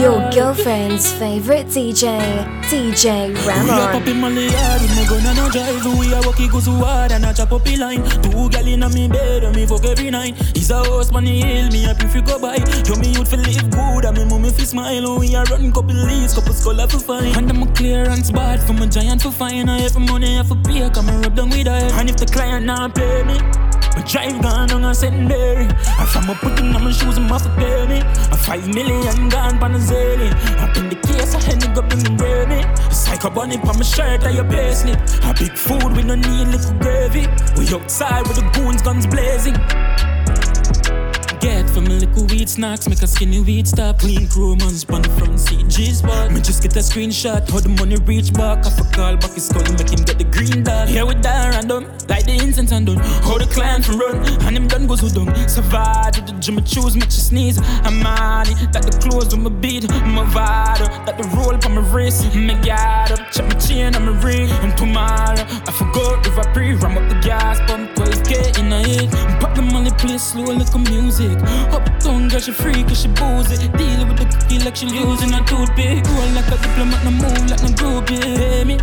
Your 0.00 0.30
girlfriend's 0.30 1.12
favorite 1.14 1.66
DJ, 1.66 2.20
DJ 2.70 3.34
We 3.34 3.68
up 3.68 3.94
up 3.94 4.06
Ramon. 4.06 4.06
in 4.06 4.20
my 4.20 4.28
yard 4.28 4.80
with 4.82 4.94
my 4.94 5.04
gun 5.08 5.26
a 5.26 5.50
drive. 5.50 5.98
We 5.98 6.12
a 6.14 6.20
walkie 6.22 6.46
go 6.46 6.60
hard 6.60 7.10
and 7.10 7.24
a 7.24 7.34
chop 7.34 7.50
up 7.50 7.66
line. 7.76 8.04
Two 8.22 8.48
gal 8.48 8.66
in 8.66 8.84
a 8.84 8.88
me 8.90 9.08
bed 9.08 9.42
me 9.56 9.66
fuck 9.66 9.84
every 9.84 10.10
night. 10.10 10.36
It's 10.54 10.70
a 10.70 10.76
house 10.76 11.10
on 11.12 11.24
the 11.24 11.40
hill, 11.40 11.68
me 11.72 11.82
happy 11.82 12.06
fi 12.06 12.20
go 12.20 12.38
by. 12.38 12.58
Yo 12.86 12.94
me 12.94 13.10
youth 13.10 13.28
fi 13.28 13.36
live 13.38 13.70
good 13.70 14.04
and 14.04 14.16
me 14.16 14.24
mommy 14.24 14.50
fi 14.50 14.62
smile. 14.62 15.18
We 15.18 15.34
a 15.34 15.42
run 15.44 15.72
couple 15.72 15.96
leaves, 15.96 16.32
couple 16.32 16.52
skull 16.52 16.86
fi 16.86 16.98
fine. 16.98 17.36
And 17.36 17.50
I'm 17.50 17.62
a 17.62 17.66
clearance 17.72 18.30
bad 18.30 18.60
from 18.60 18.80
a 18.80 18.86
giant 18.86 19.22
for 19.22 19.32
fine. 19.32 19.68
I 19.68 19.80
every 19.80 20.06
money 20.06 20.38
I 20.38 20.44
for 20.44 20.56
pay, 20.62 20.88
come 20.90 21.08
and 21.08 21.24
rub 21.24 21.34
down 21.34 21.50
with 21.50 21.66
her. 21.66 21.90
And 21.98 22.08
if 22.08 22.16
the 22.16 22.26
client 22.26 22.66
not 22.66 22.94
pay 22.94 23.24
me. 23.24 23.67
My 23.98 24.04
drive 24.04 24.40
gone 24.40 24.70
on 24.70 24.84
a 24.84 24.94
secondary. 24.94 25.66
I'm 25.98 26.06
from 26.06 26.30
a 26.30 26.34
putting 26.36 26.72
on 26.72 26.84
my 26.84 26.92
shoes 26.92 27.16
and 27.16 27.28
muscle 27.28 27.50
baby. 27.56 27.98
A 28.30 28.36
five 28.36 28.64
million 28.68 29.28
gone 29.28 29.60
on 29.60 29.74
a 29.74 29.78
zilly. 29.78 30.30
Up 30.62 30.76
in 30.76 30.88
the 30.88 30.94
case, 30.94 31.34
I 31.34 31.40
had 31.40 31.58
bring 31.74 32.04
the 32.04 32.14
gravy. 32.16 32.62
Psycho 32.94 33.28
bunny 33.28 33.56
on 33.56 33.76
my 33.76 33.82
shirt, 33.82 34.22
like 34.22 34.36
your 34.36 34.44
paisley. 34.44 34.92
A 34.92 35.34
big 35.36 35.58
food, 35.58 35.96
we 35.96 36.04
no 36.04 36.14
need 36.14 36.46
little 36.46 36.74
gravy. 36.74 37.26
We 37.56 37.66
outside 37.74 38.28
with 38.28 38.36
the 38.36 38.48
goons, 38.54 38.82
guns 38.82 39.04
blazing. 39.04 39.56
A 42.18 42.20
little 42.20 42.36
weed 42.36 42.48
snacks, 42.48 42.88
make 42.88 43.00
a 43.02 43.06
skinny 43.06 43.40
weed 43.40 43.68
stop. 43.68 44.00
Clean 44.00 44.26
crew 44.26 44.56
man 44.56 44.74
spun 44.74 45.02
the 45.02 45.08
front 45.10 45.38
seat, 45.38 45.68
G 45.68 45.92
spot. 45.92 46.32
Me 46.32 46.40
just 46.40 46.62
get 46.62 46.74
a 46.74 46.80
screenshot, 46.80 47.48
how 47.48 47.60
the 47.60 47.68
money 47.68 47.94
reach 47.94 48.32
back. 48.32 48.66
I 48.66 48.70
for 48.70 48.82
call 48.90 49.16
back 49.16 49.30
his 49.34 49.46
skull, 49.46 49.62
make 49.78 49.90
him 49.90 50.02
get 50.02 50.18
the 50.18 50.24
green 50.24 50.64
dot. 50.64 50.88
Here 50.88 51.06
we 51.06 51.14
die 51.14 51.50
random, 51.50 51.84
like 52.08 52.24
the 52.24 52.32
incense 52.32 52.72
and 52.72 52.86
done. 52.86 52.96
How 53.22 53.38
the 53.38 53.46
client 53.46 53.84
from 53.84 54.00
run, 54.00 54.16
and 54.42 54.56
him 54.56 54.66
done 54.66 54.88
goes 54.88 55.00
who 55.00 55.10
done. 55.10 55.30
Survive 55.48 56.14
the 56.26 56.34
gym, 56.40 56.58
I 56.58 56.62
choose, 56.62 56.96
make 56.96 57.12
you 57.14 57.22
sneeze. 57.22 57.58
I'm 57.86 58.02
money, 58.02 58.54
that 58.72 58.82
the 58.82 58.98
clothes 58.98 59.32
on 59.32 59.44
my 59.44 59.50
beat, 59.50 59.88
my 59.88 60.24
vital, 60.34 60.88
that 61.06 61.18
the 61.18 61.24
roll 61.38 61.54
on 61.54 61.72
my 61.72 61.82
wrist. 61.94 62.34
Me 62.34 62.54
got 62.66 63.12
up, 63.12 63.30
check 63.30 63.46
my 63.46 63.54
chain 63.54 63.94
on 63.94 64.06
my 64.06 64.20
ring. 64.26 64.50
And 64.66 64.76
tomorrow, 64.76 65.38
I 65.46 65.70
forgot 65.70 66.26
if 66.26 66.36
I 66.36 66.52
pre 66.52 66.72
ram 66.74 66.98
up 66.98 67.08
the 67.08 67.20
gas 67.22 67.60
pump, 67.70 67.94
12k 67.94 68.58
in 68.58 68.72
a 68.72 68.82
hit. 68.82 69.10
Pop 69.38 69.54
the 69.54 69.62
money, 69.62 69.92
play 69.98 70.18
slow, 70.18 70.50
like 70.50 70.74
a 70.74 70.78
music. 70.78 71.38
Up 71.70 71.86
tongue, 72.08 72.28
girl, 72.28 72.40
she 72.40 72.52
free, 72.52 72.82
cause 72.84 73.02
she 73.02 73.08
boozy. 73.08 73.68
Dealing 73.76 74.08
with 74.08 74.18
the 74.18 74.26
cookie 74.32 74.58
like 74.64 74.76
she 74.76 74.86
losing 74.86 75.34
a 75.34 75.40
toothpick. 75.44 76.04
Roll 76.08 76.30
like 76.32 76.48
a 76.48 76.56
diplomat, 76.64 77.04
no 77.04 77.10
move 77.10 77.50
like 77.50 77.62
no 77.62 77.70
groupie. 77.78 78.20
Pay 78.24 78.64
me. 78.64 78.76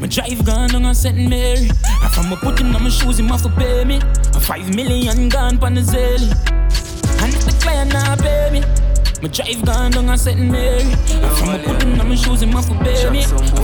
My 0.00 0.06
drive 0.06 0.44
gone 0.44 0.74
on 0.74 0.84
a 0.84 0.94
St. 0.94 1.16
Mary. 1.16 1.66
If 1.66 2.04
I 2.04 2.08
from 2.08 2.32
a 2.32 2.36
putting 2.36 2.74
on 2.74 2.82
my 2.82 2.90
shoes, 2.90 3.18
him 3.18 3.28
have 3.28 3.42
to 3.42 3.50
pay 3.50 3.84
me. 3.84 3.96
A 4.36 4.40
five 4.40 4.68
million 4.74 5.28
gone 5.28 5.56
pan 5.58 5.74
the 5.74 5.80
zelly. 5.80 6.28
And 7.22 7.34
if 7.34 7.44
the 7.46 7.54
client 7.62 7.92
not 7.92 8.18
pay 8.20 8.50
me. 8.52 8.60
My 9.20 9.28
drive 9.28 9.64
gone 9.64 9.90
down 9.90 10.10
a 10.10 10.18
St. 10.18 10.38
Mary. 10.38 10.84
If 10.84 11.24
I 11.24 11.30
from 11.38 11.48
a 11.48 11.58
putting 11.64 12.00
on 12.00 12.08
my 12.08 12.14
shoes, 12.14 12.42
him 12.42 12.52
have 12.52 12.68
to 12.68 12.74
pay 12.84 13.10
me. 13.10 13.22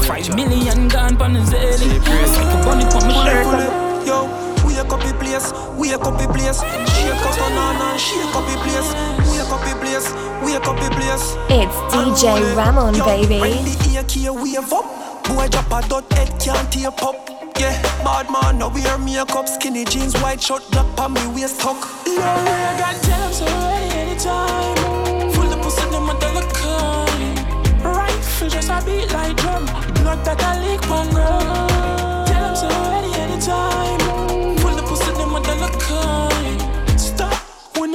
Five 0.08 0.34
million 0.34 0.88
gone 0.88 1.16
pan 1.16 1.34
the 1.34 1.40
zelly. 1.40 1.98
Like 2.38 2.54
a 2.56 2.58
bunny 2.64 2.84
on 2.84 3.04
my 3.06 3.14
shirt. 3.24 4.06
Yo, 4.06 4.43
wake 4.74 4.92
up 4.92 5.00
the 5.00 5.14
place, 5.14 5.52
wake 5.78 5.94
up 5.94 6.18
the 6.18 6.26
place. 6.28 6.60
Shake 6.94 7.14
up 7.14 7.40
on 7.40 7.52
on 7.52 7.76
and 7.76 8.00
shake 8.00 8.34
up 8.34 8.44
the 8.46 8.56
place. 8.64 8.90
Wake 9.30 9.50
up 9.50 9.62
the 9.62 9.74
place, 9.80 10.06
wake 10.42 10.66
up 10.66 10.76
the 10.76 10.88
place. 10.96 11.36
It's 11.48 11.76
DJ 11.92 12.56
Ramon, 12.56 12.94
Yo, 12.94 13.04
baby. 13.04 13.40
When 13.40 13.64
the 13.64 13.98
AK 14.00 14.34
wave 14.34 14.72
up, 14.72 14.86
boy 15.24 15.48
drop 15.48 15.84
a 15.84 15.88
dot 15.88 16.12
head 16.12 16.28
can't 16.40 16.72
tape 16.72 17.02
up. 17.02 17.30
Yeah, 17.58 17.80
bad 18.02 18.30
man, 18.30 18.58
now 18.58 18.68
wear 18.68 18.98
makeup, 18.98 19.48
skinny 19.48 19.84
jeans, 19.84 20.14
white 20.20 20.42
shirt, 20.42 20.62
black 20.72 20.98
on 20.98 21.12
me 21.12 21.26
waist 21.28 21.60
tuck. 21.60 21.76
Yo, 22.06 22.20
I 22.20 22.76
got 22.78 22.96
tell 23.02 23.22
'em 23.22 23.32
so 23.32 23.44
ready 23.44 23.94
anytime. 24.02 25.30
Full 25.32 25.48
the 25.48 25.56
pussy, 25.62 25.88
them 25.90 26.08
a 26.10 26.14
dollar 26.18 26.46
kind. 26.50 27.38
Rifle 27.84 28.48
just 28.48 28.70
a 28.70 28.82
beat 28.84 29.12
like 29.12 29.36
drum. 29.36 29.66
Blood 30.02 30.24
that 30.24 30.42
I 30.42 30.58
lick 30.66 30.82
one 30.90 31.08
run. 31.14 32.26
Tell 32.26 32.44
'em 32.44 32.93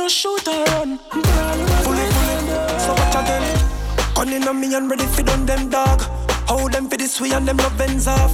shoot 0.09 0.47
or 0.47 0.63
run. 0.65 0.97
Fully, 0.97 1.21
fully, 1.83 2.07
so 2.79 2.93
what 2.93 3.13
you 3.13 3.23
them? 3.29 4.13
Gunning 4.15 4.47
on 4.47 4.59
me 4.59 4.73
and 4.75 4.89
ready 4.89 5.05
for 5.05 5.23
done 5.23 5.45
them 5.45 5.69
dog. 5.69 6.01
Hold 6.47 6.73
them 6.73 6.89
for 6.89 6.97
this 6.97 7.21
way 7.21 7.31
and 7.31 7.47
them 7.47 7.57
love 7.57 7.79
ends 7.79 8.07
off. 8.07 8.33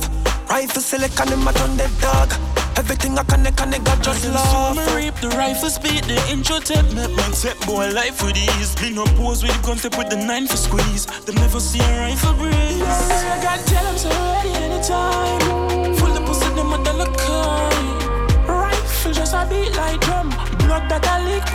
Rifle 0.50 0.82
select 0.82 1.20
and 1.20 1.29
them 1.29 1.48
a 1.48 1.51
done 1.53 1.75
dead 1.75 1.91
dog. 2.00 2.32
Everything 2.77 3.17
I 3.17 3.24
connect 3.24 3.62
and 3.62 3.74
they 3.74 3.79
got 3.79 4.01
just 4.01 4.25
love. 4.27 4.75
So 4.77 4.96
me 4.96 5.05
reap 5.05 5.15
the 5.15 5.29
rifle 5.29 5.70
speed, 5.70 6.03
the 6.05 6.15
intro 6.29 6.60
tip 6.60 6.84
Make 6.94 7.15
man 7.15 7.34
set 7.34 7.60
boy 7.65 7.89
life 7.91 8.22
with 8.22 8.38
ease 8.38 8.75
Me 8.82 8.91
no 8.91 9.05
pose 9.15 9.44
with 9.44 9.55
the 9.55 9.65
gun 9.65 9.77
step 9.77 9.98
with 9.98 10.10
the 10.10 10.17
nine 10.17 10.46
for 10.46 10.58
squeeze 10.58 11.05
Them 11.24 11.36
never 11.36 11.62
see 11.62 11.79
a 11.79 12.00
rifle 12.00 12.34
breeze 12.34 12.51
I 12.51 13.39
got 13.41 13.65
tell 13.65 13.84
them 13.84 13.98
so 13.98 14.10
ready 14.10 14.50
anytime 14.50 15.64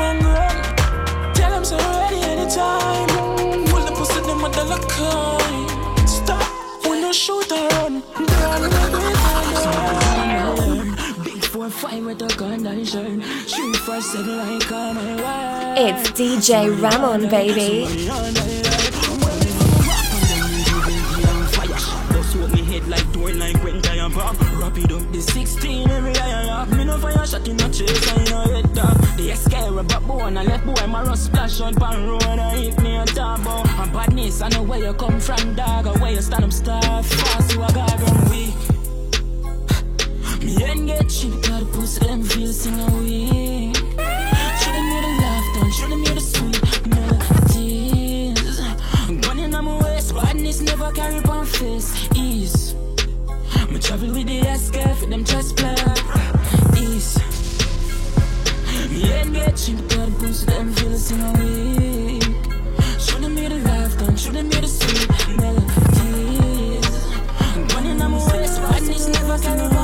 that 0.00 0.06
I 0.06 0.06
one 0.06 0.18
run 0.24 1.34
Tell 1.34 1.50
them 1.50 1.64
so 1.64 1.76
ready 1.76 2.22
anytime 2.22 3.08
Full 3.66 3.84
the 3.84 3.92
pussy, 3.92 4.20
them 4.20 4.40
dollar 4.52 4.80
kind 4.88 6.08
Stop, 6.08 6.46
we 6.84 7.00
no 7.00 7.12
shoot 7.12 7.52
or 7.52 7.68
run 7.68 8.02
Run, 8.16 8.62
run, 8.62 8.92
run, 8.92 9.58
run. 10.58 11.24
Big 11.24 11.44
four 11.44 11.70
five 11.70 12.04
with 12.04 12.22
a 12.22 12.36
gun 12.36 12.66
and 12.66 12.86
shirt. 12.88 13.22
Shoot 13.48 13.88
like 13.88 14.72
I'm 14.72 14.96
It's 15.76 16.10
DJ 16.12 16.80
Ramon, 16.80 17.28
baby. 17.28 18.69
It 24.84 24.92
up 24.92 25.12
the 25.12 25.20
16 25.20 25.90
every 25.90 26.16
eye 26.16 26.42
I 26.42 26.58
have. 26.58 26.76
Me 26.76 26.84
no 26.84 26.98
fire 26.98 27.26
shot 27.26 27.46
in 27.48 27.56
no 27.56 27.68
chase 27.68 28.08
I 28.12 28.24
no 28.30 28.40
head 28.52 28.74
top. 28.74 28.96
The 29.16 29.34
scare 29.36 29.78
about 29.78 30.06
boy 30.06 30.20
and 30.26 30.38
I 30.38 30.42
let 30.42 30.64
boy 30.64 30.86
my 30.86 31.02
rust 31.02 31.26
splash 31.26 31.60
on 31.60 31.74
pan 31.74 32.06
road 32.06 32.24
and 32.24 32.40
I 32.40 32.56
hit 32.56 32.80
me 32.80 32.96
on 32.96 33.06
top. 33.06 33.40
Oh, 33.44 33.62
I'm 33.78 33.92
badness 33.92 34.40
I 34.40 34.48
know 34.48 34.62
where 34.62 34.80
you 34.80 34.92
come 34.94 35.20
from 35.20 35.54
dog. 35.54 35.86
Or 35.86 35.98
where 35.98 36.12
you 36.12 36.22
stand 36.22 36.44
up 36.44 36.52
star 36.52 37.02
fast 37.02 37.54
you 37.54 37.62
a 37.62 37.72
god 37.72 38.00
run 38.00 38.30
weak. 38.30 38.54
Me 40.44 40.64
ain't 40.64 40.86
get 40.86 41.08
cheap, 41.08 41.34
got 41.42 41.62
a 41.62 41.64
pussy, 41.66 42.06
them 42.06 42.22
feel 42.22 42.52
sing 42.52 42.80
a 42.80 42.86
them 42.86 43.06
you 44.92 45.00
the 45.04 45.12
laughter, 45.22 45.70
show 45.76 45.88
them 45.88 46.02
you 46.06 46.14
the 46.14 46.20
sweet 46.20 46.60
melodies. 46.92 48.60
Gun 49.26 49.38
in 49.38 49.50
my 49.50 49.78
waist, 49.82 50.14
badness 50.14 50.60
never 50.60 50.90
carry 50.92 51.18
on 51.24 51.44
face. 51.46 52.08
Ease. 52.14 52.59
Me 53.70 53.78
travel 53.78 54.12
with 54.12 54.26
the 54.26 54.42
SK 54.56 54.76
for 54.98 55.06
them 55.06 55.24
chest 55.24 55.56
play. 55.56 55.74
Ease. 56.80 57.18
Me 58.90 59.12
ain't 59.12 59.32
get 59.32 59.56
cheap, 59.56 59.78
got 59.88 60.08
a 60.08 60.12
pussy, 60.12 60.46
them 60.46 60.72
feel 60.74 60.96
sing 60.96 61.20
a 61.20 61.32
week. 61.38 62.00
Them 63.20 63.36
you 63.36 63.48
the 63.50 63.58
laughter, 63.68 64.16
show 64.16 64.32
them 64.32 64.46
you 64.46 64.60
the 64.62 64.66
sweet 64.66 65.06
melodies. 65.36 66.90
In 67.84 67.98
my 67.98 68.08
waist, 68.32 68.60
badness 68.62 69.06
never 69.08 69.38
carry 69.38 69.60
on 69.60 69.79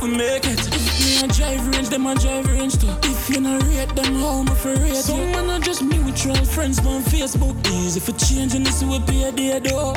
to 0.00 0.06
make 0.06 0.46
it. 0.46 0.60
If 0.74 1.00
me 1.00 1.24
a 1.24 1.28
drive 1.28 1.66
range, 1.68 1.88
them 1.88 2.06
a 2.06 2.14
drive 2.14 2.46
range 2.46 2.78
too. 2.78 2.88
If 3.02 3.30
you 3.30 3.40
not 3.40 3.62
rate 3.64 3.94
them, 3.94 4.14
how 4.16 4.42
me 4.42 4.54
for 4.54 4.74
rate 4.74 4.94
Some 4.94 5.30
man 5.32 5.50
are 5.50 5.58
just 5.58 5.82
mutual 5.82 6.34
friends 6.44 6.78
on 6.80 7.02
Facebook. 7.02 7.56
Easy 7.66 8.00
for 8.00 8.12
changing 8.12 8.64
this 8.64 8.82
will 8.82 9.00
be 9.00 9.24
a 9.24 9.32
day 9.32 9.58
though. 9.58 9.94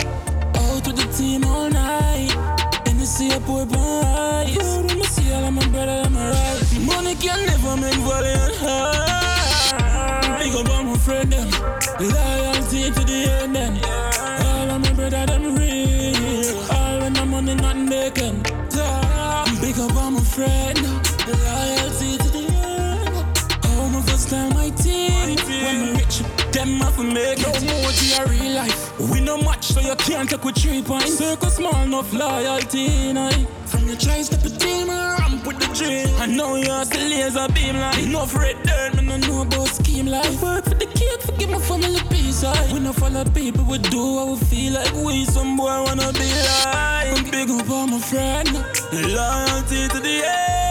Out 0.55 0.87
with 0.87 0.97
the 0.97 1.07
team 1.15 1.43
all 1.45 1.69
night. 1.69 2.35
And 2.87 2.99
you 2.99 3.05
see 3.05 3.31
a 3.31 3.39
poor 3.39 3.65
boys. 3.65 4.55
Proud 4.55 4.91
of 4.91 4.97
me 4.97 5.03
see 5.03 5.31
all 5.33 5.45
of 5.45 5.53
my 5.53 5.67
brother, 5.67 6.03
I'm 6.05 6.15
alright. 6.15 6.79
Money 6.81 7.15
can 7.15 7.45
never 7.45 7.77
make 7.77 7.95
valiant 8.07 8.55
heart. 8.57 10.39
Big 10.39 10.55
up 10.55 10.69
on 10.71 10.87
my 10.87 10.97
friend 10.97 11.31
them. 11.31 11.49
Loyalty 11.99 12.91
to 12.91 13.01
the 13.05 13.19
end 13.41 13.55
then. 13.55 13.73
All 14.45 14.69
of 14.71 14.81
my 14.81 14.93
brother, 14.93 15.25
them 15.25 15.55
real. 15.55 16.57
All 16.71 16.99
when 16.99 17.13
the 17.13 17.25
money 17.25 17.55
not 17.55 17.77
making. 17.77 18.50
Big 19.71 19.79
up 19.79 19.95
on 19.95 20.15
my 20.15 20.19
friend. 20.19 20.77
Loyalty 21.27 22.17
to 22.17 22.29
the 22.29 22.45
end. 22.61 23.09
How 23.63 23.87
my 23.87 24.01
first 24.01 24.29
time 24.29 24.53
my 24.53 24.69
team. 24.71 25.37
When 25.47 25.81
me 25.81 25.91
rich, 25.97 26.19
them 26.51 26.81
have 26.81 26.97
to 26.97 27.03
make 27.03 27.39
it. 27.39 27.63
No 27.63 27.81
more 27.81 27.91
to 27.91 28.29
real 28.29 28.55
life. 28.55 28.90
We 28.99 29.21
no 29.21 29.37
match, 29.41 29.65
so 29.65 29.79
you 29.79 29.95
can't 29.95 30.29
take 30.29 30.43
with 30.43 30.57
three 30.57 30.81
points. 30.81 31.17
Circle 31.17 31.49
small 31.49 31.81
enough 31.83 32.13
loyalty, 32.13 33.13
night. 33.13 33.47
From 33.65 33.87
the 33.87 33.95
try 33.95 34.21
step 34.21 34.43
a 34.43 34.49
team, 34.49 34.89
I 34.89 35.17
ramp 35.19 35.47
with 35.47 35.59
the 35.59 35.67
dream. 35.73 36.07
I 36.19 36.25
know 36.25 36.55
you're 36.55 36.85
still 36.85 37.09
laser 37.09 37.47
beam 37.53 37.77
like 37.77 38.03
enough 38.03 38.35
red 38.35 38.61
dirt, 38.63 38.95
man. 38.95 39.11
I 39.11 39.27
know 39.27 39.41
about 39.41 39.67
scheme 39.67 40.07
life. 40.07 40.41
Work 40.41 40.65
for 40.65 40.75
the 40.75 40.85
kid, 40.85 41.21
forgive 41.21 41.49
my 41.49 41.59
family 41.59 42.01
peace. 42.09 42.43
I 42.43 42.73
we 42.73 42.79
no 42.79 42.93
follow 42.93 43.23
people, 43.25 43.63
we 43.65 43.77
do 43.77 44.15
what 44.15 44.27
we 44.27 44.35
feel 44.45 44.73
like. 44.73 44.93
We 44.93 45.25
some 45.25 45.55
boy 45.57 45.83
wanna 45.83 46.11
be 46.13 46.29
like. 46.43 47.17
I'm 47.17 47.31
big 47.31 47.49
up 47.49 47.69
on 47.69 47.91
my 47.91 47.99
friend, 47.99 48.49
loyalty 48.91 49.87
to 49.87 49.99
the 49.99 50.21
end. 50.25 50.70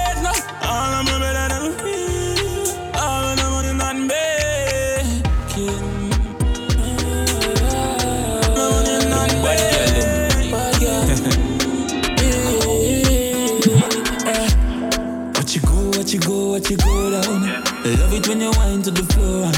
Love 17.83 18.13
it 18.13 18.29
when 18.29 18.41
you 18.43 18.51
wind 18.59 18.85
to 18.85 18.91
the 18.91 19.03
floor. 19.15 19.49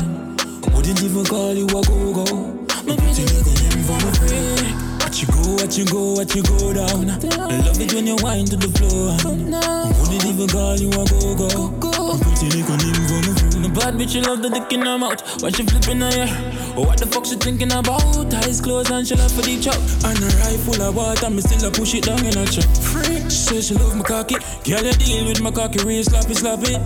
Wouldn't 0.75 1.02
even 1.02 1.25
call 1.25 1.55
you 1.55 1.67
a 1.67 1.83
go-go. 1.83 2.55
My 2.87 2.95
pretty 2.95 3.26
little 3.26 3.50
nympho, 3.50 3.99
my 3.99 4.11
friend. 4.14 5.02
Watch 5.02 5.23
you 5.23 5.26
go, 5.26 5.43
watch 5.59 5.76
you 5.76 5.85
go, 5.87 6.14
watch 6.14 6.35
you 6.37 6.43
go 6.43 6.73
down. 6.73 7.07
Love 7.19 7.81
it 7.83 7.93
when 7.93 8.07
you 8.07 8.17
wind 8.23 8.47
to 8.50 8.57
the 8.57 8.71
floor. 8.79 9.19
Wouldn't 9.26 10.25
even 10.25 10.49
call 10.49 10.79
you 10.79 10.88
a 10.95 11.02
go-go. 11.02 12.14
My 12.14 12.23
pretty 12.23 12.62
little 12.62 12.79
nympho, 12.79 13.26
my 13.26 13.35
friend. 13.35 13.64
The 13.64 13.69
bad 13.75 13.95
bitch, 13.95 14.14
you 14.14 14.23
love 14.23 14.41
the 14.41 14.50
dick 14.50 14.73
in 14.73 14.87
her 14.87 14.99
mouth. 14.99 15.43
When 15.43 15.52
she 15.52 15.64
flipping 15.67 16.00
her 16.00 16.11
hair. 16.11 16.31
Oh, 16.76 16.87
what 16.87 16.99
the 16.99 17.07
fuck 17.07 17.26
she 17.26 17.35
thinking 17.35 17.73
about? 17.73 18.33
Eyes 18.47 18.61
closed 18.61 18.91
and 18.93 19.07
she 19.07 19.17
love 19.17 19.33
for 19.33 19.43
the 19.43 19.59
chop. 19.59 19.75
And 20.07 20.23
a 20.23 20.31
rifle 20.47 20.81
of 20.81 20.95
water, 20.95 21.29
me 21.29 21.43
still 21.43 21.69
a 21.69 21.71
push 21.73 21.95
it 21.95 22.05
down 22.05 22.25
in 22.25 22.38
her 22.38 22.47
chest. 22.47 22.83
Freak, 22.87 23.25
she 23.25 23.31
say 23.31 23.61
she 23.61 23.75
love 23.75 23.97
my 23.97 24.05
cocky. 24.05 24.37
Girl, 24.62 24.81
you 24.81 24.95
deal 24.95 25.26
with 25.26 25.41
my 25.43 25.50
cocky, 25.50 25.83
real 25.83 26.05
sloppy, 26.05 26.35
sloppy. 26.35 26.79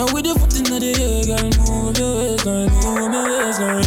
And 0.00 0.08
with 0.14 0.24
your 0.24 0.34
foot 0.36 0.56
in 0.56 0.64
the 0.64 0.80
air, 0.96 1.28
girl, 1.28 1.44
move 1.60 1.98
your 2.00 2.16
waistline, 2.16 2.72
move 2.72 3.12
your 3.12 3.28
waistline. 3.36 3.84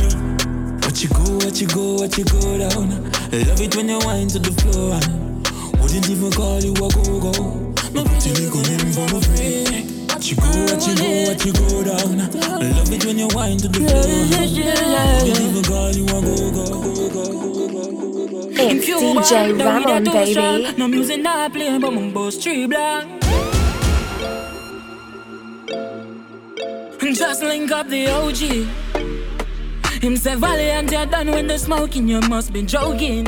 What 0.85 1.01
you 1.01 1.09
go, 1.09 1.25
what 1.41 1.57
you 1.57 1.65
go, 1.65 1.97
what 1.97 2.13
you 2.13 2.25
go 2.29 2.37
down. 2.61 3.09
Love 3.33 3.57
it 3.57 3.73
when 3.75 3.89
you 3.89 3.97
wind 4.05 4.29
to 4.29 4.37
the 4.37 4.53
floor. 4.61 5.01
Wouldn't 5.81 6.05
even 6.13 6.29
call 6.29 6.61
you 6.61 6.69
a 6.69 6.85
go-go. 6.93 7.33
My 7.97 8.05
pretty 8.05 8.29
little 8.29 8.61
nympho, 8.61 9.09
my 9.09 9.25
friend. 9.25 9.89
What 10.13 10.21
you 10.29 10.37
go, 10.37 10.53
what 10.69 10.85
you 10.85 10.93
go, 10.93 11.09
what 11.33 11.41
you 11.41 11.53
go 11.57 11.81
down. 11.81 12.29
Love 12.29 12.93
it 12.93 13.05
when 13.09 13.17
you 13.17 13.27
wind 13.33 13.65
to 13.65 13.73
the 13.73 13.81
floor. 13.81 14.05
Wouldn't 15.17 15.41
even 15.41 15.65
call 15.65 15.97
you 15.97 16.05
a 16.05 16.21
go-go. 16.21 16.77
It's 18.53 18.85
DJ 18.85 19.57
Ramon, 19.57 20.03
baby. 20.05 20.77
No 20.77 20.87
music 20.87 21.23
not 21.23 21.51
playing, 21.51 21.81
but 21.81 21.89
my 21.89 22.11
boss 22.11 22.37
tree 22.37 22.67
black. 22.67 23.22
Just 27.13 27.43
link 27.43 27.71
up 27.71 27.87
the 27.89 28.07
OG. 28.07 28.41
Him 30.01 30.17
say 30.17 30.35
Valiant, 30.35 30.91
you're 30.91 31.05
done 31.05 31.29
when 31.29 31.45
the 31.45 31.59
smoking, 31.59 32.07
you 32.07 32.19
must 32.21 32.51
be 32.51 32.63
joking. 32.63 33.25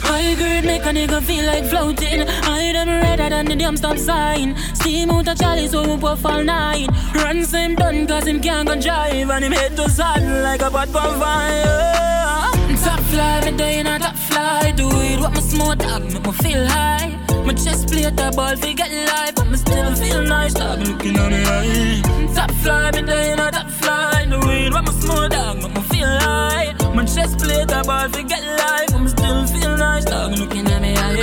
High 0.00 0.34
grade 0.34 0.64
make 0.64 0.82
a 0.82 0.88
nigga 0.88 1.22
feel 1.22 1.46
like 1.46 1.64
floating. 1.64 2.22
I 2.28 2.72
them 2.72 2.88
redder 2.88 3.30
than 3.30 3.46
the 3.46 3.54
damn 3.54 3.76
stop 3.76 3.96
sign. 3.96 4.56
Steam 4.74 5.10
out 5.10 5.28
a 5.28 5.34
chalice 5.36 5.70
so 5.70 5.86
we 5.86 6.00
puff 6.00 6.26
all 6.26 6.42
night. 6.42 6.88
Run 7.14 7.44
same 7.44 7.76
done 7.76 8.06
cause 8.06 8.26
him 8.26 8.40
can't 8.40 8.66
go 8.66 8.80
drive. 8.80 9.30
And 9.30 9.44
him 9.44 9.52
head 9.52 9.76
to 9.76 9.88
sun 9.88 10.42
like 10.42 10.62
a 10.62 10.70
pot 10.70 10.94
on 10.94 11.20
fire. 11.20 12.48
Top 12.82 13.00
fly, 13.10 13.40
me 13.44 13.56
day 13.56 13.78
in 13.80 13.86
a 13.86 13.98
top 13.98 14.16
fly. 14.16 14.72
Do 14.76 14.88
it 14.88 15.20
what 15.20 15.32
my 15.32 15.40
smart 15.40 15.78
dog 15.78 16.02
make 16.12 16.26
me 16.26 16.32
feel 16.32 16.66
high. 16.66 17.17
My 17.48 17.54
chest 17.54 17.88
plate 17.88 18.14
the 18.14 18.30
ball 18.36 18.54
fi 18.56 18.74
get 18.74 18.92
life, 18.92 19.34
but 19.34 19.46
me 19.48 19.56
still 19.56 19.94
feel 19.94 20.22
nice. 20.22 20.52
Dog 20.52 20.80
looking 20.86 21.18
on 21.18 21.30
me 21.32 21.42
eye. 21.46 22.02
Top 22.34 22.50
fly, 22.60 22.90
me 22.90 23.00
day 23.00 23.32
in 23.32 23.40
a 23.40 23.50
top 23.50 23.70
fly. 23.70 24.26
Do 24.28 24.36
it 24.50 24.70
what 24.70 24.84
my 24.84 24.92
smart 24.92 25.32
dog 25.32 25.56
make 25.62 25.74
me 25.74 25.80
feel 25.80 26.06
high. 26.06 26.74
My 26.94 27.06
chest 27.06 27.38
plate 27.38 27.68
the 27.68 27.82
ball 27.86 28.06
fi 28.10 28.22
get 28.24 28.44
life, 28.44 28.88
but 28.92 28.98
me 28.98 29.08
still 29.08 29.46
feel 29.46 29.78
nice. 29.78 30.04
Dog 30.04 30.36
looking 30.38 30.66
at 30.66 30.82
me 30.82 30.94
eye. 30.94 31.16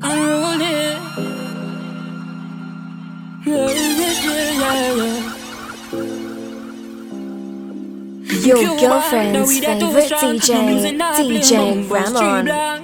I'm 0.00 0.18
rolling. 0.30 0.96
Yeah, 3.44 3.68
yeah, 3.68 4.14
yeah, 4.62 4.94
yeah. 4.96 5.34
Your 8.46 8.80
girlfriend's 8.80 9.60
favorite 9.60 10.10
DJ, 10.10 10.96
DJ 11.18 11.90
Ramon. 11.90 12.83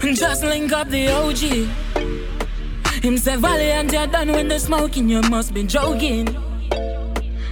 Just 0.00 0.42
link 0.42 0.72
up 0.72 0.88
the 0.88 1.08
OG. 1.08 1.68
Him 3.02 3.16
say 3.18 3.36
Valiant, 3.36 3.92
you're 3.92 4.06
done 4.06 4.32
when 4.32 4.48
the 4.48 4.58
smoking, 4.58 5.08
you 5.08 5.20
must 5.22 5.54
be 5.54 5.62
joking. 5.62 6.26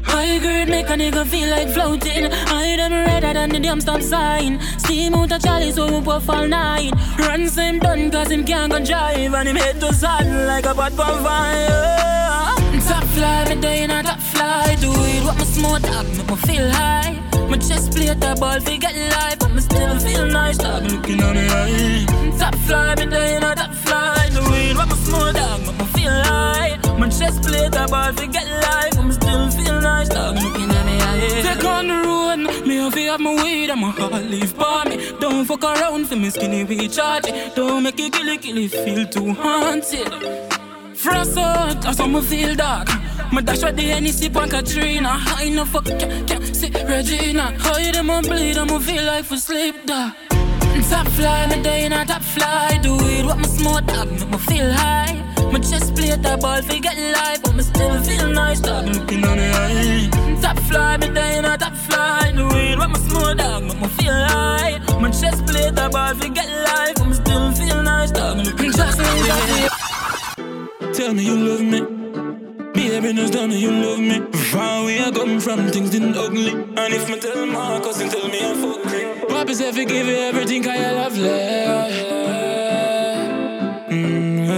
High 0.03 0.39
grade 0.39 0.69
make 0.69 0.89
a 0.89 0.95
nigga 0.95 1.27
feel 1.27 1.49
like 1.51 1.69
floating. 1.69 2.33
I 2.33 2.77
them 2.77 2.93
redder 2.93 3.35
than 3.35 3.51
the 3.51 3.61
damn 3.61 3.81
stop 3.81 4.01
sign. 4.01 4.61
Steam 4.79 5.15
out 5.15 5.31
a 5.31 5.39
chalice 5.39 5.77
so 5.77 5.87
we 5.87 6.05
puff 6.05 6.29
all 6.29 6.49
night. 6.49 6.93
Run 7.19 7.49
same 7.49 7.79
done 7.79 8.11
cause 8.11 8.31
him 8.31 8.45
can't 8.45 8.73
go 8.73 8.85
drive. 8.85 9.35
And 9.35 9.49
him 9.49 9.57
head 9.57 9.81
to 9.81 9.93
sun 9.93 10.47
like 10.47 10.65
a 10.65 10.75
pot 10.75 10.99
on 10.99 11.23
fire. 11.23 12.55
Top 12.89 13.05
fly, 13.05 13.55
me 13.55 13.61
day 13.61 13.83
in 13.85 13.91
a 13.91 14.03
top 14.03 14.21
fly. 14.21 14.75
Do 14.81 14.91
it 14.91 15.25
what 15.25 15.37
my 15.37 15.45
smart 15.45 15.83
dog 15.83 16.07
make 16.17 16.31
me 16.31 16.37
feel 16.37 16.71
high. 16.71 17.18
My 17.49 17.57
chest 17.57 17.93
plate 17.93 18.21
the 18.21 18.37
ball 18.39 18.61
fi 18.61 18.77
get 18.77 18.95
life, 18.95 19.39
but 19.39 19.53
me 19.55 19.61
still 19.61 19.99
feel 20.01 20.27
nice. 20.27 20.59
Dog 20.59 20.85
looking 20.85 21.23
on 21.23 21.35
me 21.35 21.49
eye. 21.49 22.07
Top 22.39 22.55
fly, 22.67 22.95
me 22.97 23.07
day 23.07 23.37
in 23.37 23.43
a 23.43 23.55
top 23.55 23.73
fly. 23.73 24.29
Do 24.35 24.41
it 24.55 24.77
what 24.77 24.89
my 24.89 24.97
smart 24.97 25.35
dog 25.35 25.61
make 25.67 25.79
me 25.79 25.87
feel 25.97 26.11
high. 26.11 26.79
My 26.99 27.09
chest 27.09 27.43
plate 27.43 27.73
the 27.73 27.87
ball 27.91 28.13
fi 28.13 28.27
get 28.27 28.47
life, 28.67 28.93
but 28.97 29.05
me 29.05 29.13
still 29.13 29.51
feel 29.51 29.81
nice. 29.81 30.09
Dog 30.09 30.35
looking 30.37 30.71
at 30.71 30.85
me 30.85 30.97
eye. 31.01 31.43
Take 31.43 31.65
on 31.65 31.89
the 31.89 31.95
road, 32.07 32.67
me 32.67 32.77
have 32.77 32.95
have 32.95 33.21
my 33.21 33.43
weed 33.43 33.71
and 33.71 33.81
my 33.81 33.91
heart 33.91 34.25
leave 34.25 34.53
for 34.53 34.85
me. 34.85 34.97
Don't 35.19 35.47
fuck 35.47 35.65
around 35.65 36.07
for 36.07 36.17
me 36.17 36.31
skinny 36.31 36.65
we 36.65 36.87
charge. 36.89 37.27
Don't 37.55 37.83
make 37.83 37.99
it 37.99 38.13
killy 38.13 38.37
killy 38.39 38.69
feel 38.69 39.07
too 39.07 39.33
haunted. 39.33 40.58
Frost 40.99 41.39
out, 41.39 41.81
that's 41.81 41.99
how 41.99 42.09
me 42.09 42.21
feel 42.21 42.57
dark. 42.57 42.89
My 43.33 43.41
dash 43.41 43.63
with 43.63 43.77
the 43.77 43.85
Hennessy 43.85 44.29
on 44.35 44.49
Katrina. 44.51 45.11
I 45.13 45.49
no 45.49 45.65
fuck 45.65 45.85
can't, 45.85 46.27
can't 46.27 46.57
see 46.57 46.73
Regina. 46.73 47.55
How 47.57 47.79
you 47.79 47.93
them 47.93 48.09
bleed, 48.23 48.59
I'ma 48.59 48.81
feel 48.81 49.05
like 49.05 49.25
for 49.25 49.37
sleep 49.37 49.87
dog. 49.87 50.13
Top 50.91 51.07
fly, 51.09 51.47
me 51.47 51.63
day 51.63 51.85
in 51.85 51.93
a 51.93 52.05
top 52.05 52.23
fly. 52.23 52.81
Do 52.83 52.97
it 52.99 53.25
what 53.25 53.39
my 53.39 53.47
smart 53.47 53.87
dog 53.87 54.11
make 54.11 54.29
me 54.29 54.39
feel 54.39 54.73
high. 54.73 55.15
My 55.53 55.61
chest 55.61 55.95
plate 55.95 56.21
the 56.21 56.37
ball 56.41 56.63
fi 56.63 56.81
get 56.81 56.99
life, 56.99 57.43
but 57.45 57.55
me 57.55 57.63
still 57.63 58.03
feel 58.03 58.29
nice. 58.33 58.59
Dog 58.59 58.87
looking 58.87 59.25
on 59.25 59.37
the 59.37 59.51
eye. 59.55 60.41
Top 60.43 60.59
fly, 60.61 60.97
me 60.97 61.15
day 61.15 61.39
in 61.39 61.45
a 61.45 61.57
top 61.57 61.77
fly. 61.77 62.33
Do 62.35 62.49
it 62.57 62.77
what 62.77 62.91
my 62.91 62.99
smart 62.99 63.39
dog 63.39 63.63
make 63.63 63.81
me 63.81 63.89
feel 63.89 64.13
high. 64.13 64.81
My 65.01 65.11
chest 65.11 65.47
plate 65.47 65.77
the 65.77 65.89
ball 65.93 66.15
fi 66.17 66.29
Tell 70.99 71.15
me 71.15 71.23
you 71.23 71.37
love 71.37 71.61
me. 71.63 71.79
Just 73.29 73.33
tell 73.33 73.47
me 73.47 73.57
you 73.61 73.71
love 73.71 74.01
me. 74.01 74.19
Far 74.51 74.83
away 74.83 74.99
I 75.01 75.13
come 75.13 75.39
from, 75.39 75.69
things 75.69 75.91
didn't 75.91 76.17
ugly. 76.17 76.51
And 76.51 76.93
if 76.93 77.09
me 77.09 77.21
tell 77.21 77.47
my 77.47 77.79
cousin, 77.79 78.09
tell 78.09 78.27
me 78.29 78.41
I 78.41 78.55
fuck 78.55 78.85
me. 78.85 79.29
Papa 79.29 79.55
said, 79.55 79.75
forgive 79.77 80.09
you 80.09 80.17
everything, 80.17 80.65
you 80.65 80.71
love 80.71 81.13
Mm, 83.91 84.49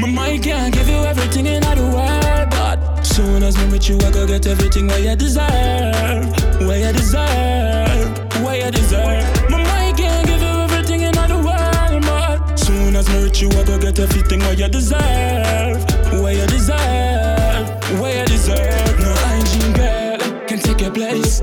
My 0.00 0.08
mind 0.08 0.42
can't 0.42 0.74
give 0.74 0.88
you 0.88 0.96
everything 0.96 1.46
in 1.46 1.62
the 1.62 1.82
world, 1.94 2.50
but 2.50 3.02
soon 3.04 3.44
as 3.44 3.56
me 3.58 3.70
with 3.70 3.88
you, 3.88 3.96
I 3.98 4.10
go 4.10 4.26
get 4.26 4.48
everything 4.48 4.88
what 4.88 5.00
you 5.02 5.14
deserve. 5.14 5.46
What 6.66 6.78
you 6.80 6.92
deserve. 6.92 8.42
What 8.42 8.58
you 8.58 8.70
deserve. 8.72 9.33
Soon 13.04 13.16
me 13.16 13.24
with 13.24 13.42
you, 13.42 13.48
I 13.50 13.64
go 13.64 13.78
get 13.78 13.98
everything 13.98 14.40
what 14.40 14.58
you 14.58 14.68
deserve. 14.68 15.84
What 16.20 16.36
you 16.36 16.46
deserve. 16.46 18.00
What 18.00 18.14
you 18.16 18.24
deserve. 18.26 18.98
No 18.98 19.14
hygiene, 19.14 19.72
girl, 19.72 20.46
can 20.46 20.58
take 20.58 20.80
your 20.80 20.90
place. 20.90 21.40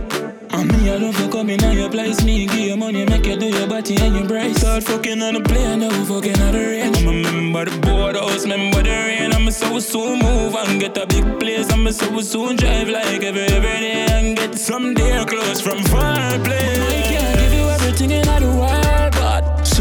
And 0.54 0.68
me, 0.72 0.92
I 0.92 0.98
love 0.98 1.20
you 1.20 1.30
coming 1.30 1.64
on 1.64 1.78
your 1.78 1.90
place. 1.90 2.24
Me, 2.24 2.46
give 2.48 2.60
you 2.60 2.78
money, 2.78 3.06
make 3.06 3.26
you 3.26 3.38
do 3.38 3.48
your 3.48 3.68
body 3.68 3.96
and 3.98 4.16
your 4.16 4.28
brace. 4.28 4.58
Start 4.58 4.84
fucking 4.84 5.22
on 5.22 5.36
the 5.36 5.42
plane, 5.42 5.80
now 5.80 5.90
fucking 6.06 6.40
on 6.42 6.52
the 6.54 6.60
range. 6.60 6.98
I'm 6.98 7.08
a 7.08 7.32
member 7.32 7.66
the 7.66 7.78
boardhouse, 7.80 8.46
member 8.46 8.84
the 8.84 8.90
rain. 8.90 9.34
I'm 9.34 9.48
a 9.48 9.52
so 9.52 9.80
soon 9.80 10.20
move 10.20 10.56
and 10.56 10.80
get 10.80 10.98
a 10.98 11.06
big 11.08 11.40
place. 11.40 11.72
I'm 11.72 11.88
a 11.88 11.94
so 11.94 12.22
soon 12.22 12.56
drive 12.58 12.90
like 12.90 13.24
every 13.24 13.44
every 13.44 13.80
day 13.80 14.08
and 14.10 14.38
get 14.38 14.56
some 14.56 14.94
dear 14.94 15.26
clothes 15.26 15.62
from 15.62 15.84
fireplace. 15.84 16.80
I 16.80 17.02
can't 17.12 17.40
give 17.40 17.54
you 17.54 17.70
everything 17.70 18.12
in 18.12 18.24
the 18.24 18.52
world, 18.58 19.14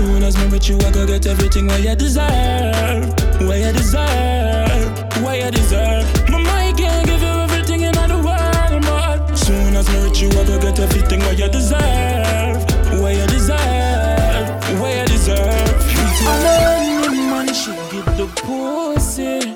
soon 0.01 0.23
as 0.23 0.35
with 0.51 0.67
you, 0.69 0.77
I 0.79 0.91
go 0.93 1.07
get 1.07 1.27
everything 1.27 1.67
what 1.67 1.83
you 1.83 1.95
deserve. 1.95 3.05
What 3.47 3.59
you 3.59 3.73
deserve, 3.73 5.23
what 5.23 5.37
you 5.43 5.51
deserve. 5.51 6.05
Mama, 6.31 6.49
I 6.49 6.73
can't 6.73 7.07
give 7.07 7.21
you 7.21 7.35
everything 7.45 7.83
in 7.83 7.93
the 7.93 8.19
world, 8.27 8.83
but 8.89 9.35
soon 9.37 9.77
as 9.77 9.87
with 9.93 10.23
you, 10.23 10.29
I 10.31 10.45
go 10.49 10.59
get 10.59 10.79
everything 10.81 11.21
what 11.21 11.39
you 11.39 11.49
deserve. 11.49 12.57
What 13.01 13.15
you 13.15 13.27
deserve, 13.27 14.81
what 14.81 14.97
you 14.97 15.05
deserve. 15.05 15.77
I 16.25 17.13
know 17.13 17.31
money 17.33 17.53
should 17.53 17.77
the 18.21 18.27
pussy. 18.41 19.55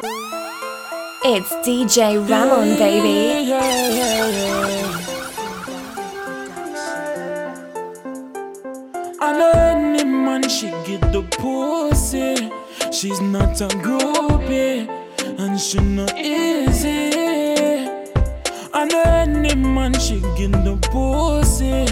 It's 1.26 1.52
DJ 1.66 1.98
Ramon, 2.28 2.76
baby. 2.76 3.48
Yeah, 3.48 3.88
yeah, 3.88 4.28
yeah. 4.28 4.43
the 11.14 11.22
pussy. 11.38 12.50
She's 12.90 13.20
not 13.20 13.60
a 13.60 13.68
groupie, 13.68 14.88
and 15.38 15.60
she 15.60 15.78
not 15.78 16.12
easy. 16.18 17.14
And 18.74 18.92
any 18.92 19.54
man 19.54 19.94
she 19.94 20.18
get 20.36 20.50
the 20.64 20.76
pussy. 20.90 21.86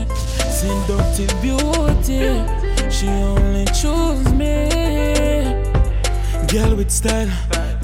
Seductive 0.51 1.33
beauty, 1.41 2.43
she 2.91 3.07
only 3.07 3.65
choose 3.67 4.33
me. 4.33 4.69
Girl 6.49 6.75
with 6.75 6.91
style, 6.91 7.31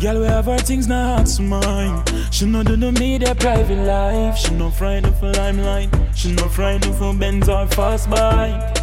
girl 0.01 0.21
we 0.21 0.27
have 0.27 0.49
our 0.49 0.59
things 0.59 0.89
not 0.89 1.27
to 1.27 1.43
mine. 1.43 2.03
She 2.33 2.47
no 2.47 2.65
do 2.65 2.77
no 2.77 2.91
media 2.91 3.37
private 3.37 3.85
life. 3.87 4.37
She 4.37 4.55
no 4.55 4.71
fried 4.71 5.05
of 5.05 5.23
a 5.23 5.31
limelight. 5.31 5.91
She 6.17 6.33
no 6.33 6.49
fried 6.49 6.85
of 6.85 7.01
a 7.01 7.15
Benz 7.15 7.49
or 7.49 7.69
fast 7.69 8.11
bike. 8.11 8.77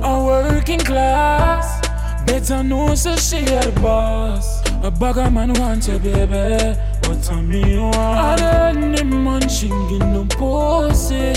A 0.00 0.24
working 0.24 0.80
class. 0.80 1.87
Better 2.28 2.62
know 2.62 2.94
so 2.94 3.16
she 3.16 3.38
a 3.38 3.72
boss. 3.80 4.60
A 4.82 4.90
bugger 4.90 5.32
man 5.32 5.54
want 5.54 5.88
you, 5.88 5.98
baby. 5.98 6.78
What 7.08 7.32
on 7.32 7.48
me 7.48 7.78
want? 7.78 7.96
I 7.96 8.36
don't 8.36 8.92
need 8.92 9.06
munching 9.06 9.72
in 9.90 10.12
no 10.12 10.26
pussy. 10.26 11.32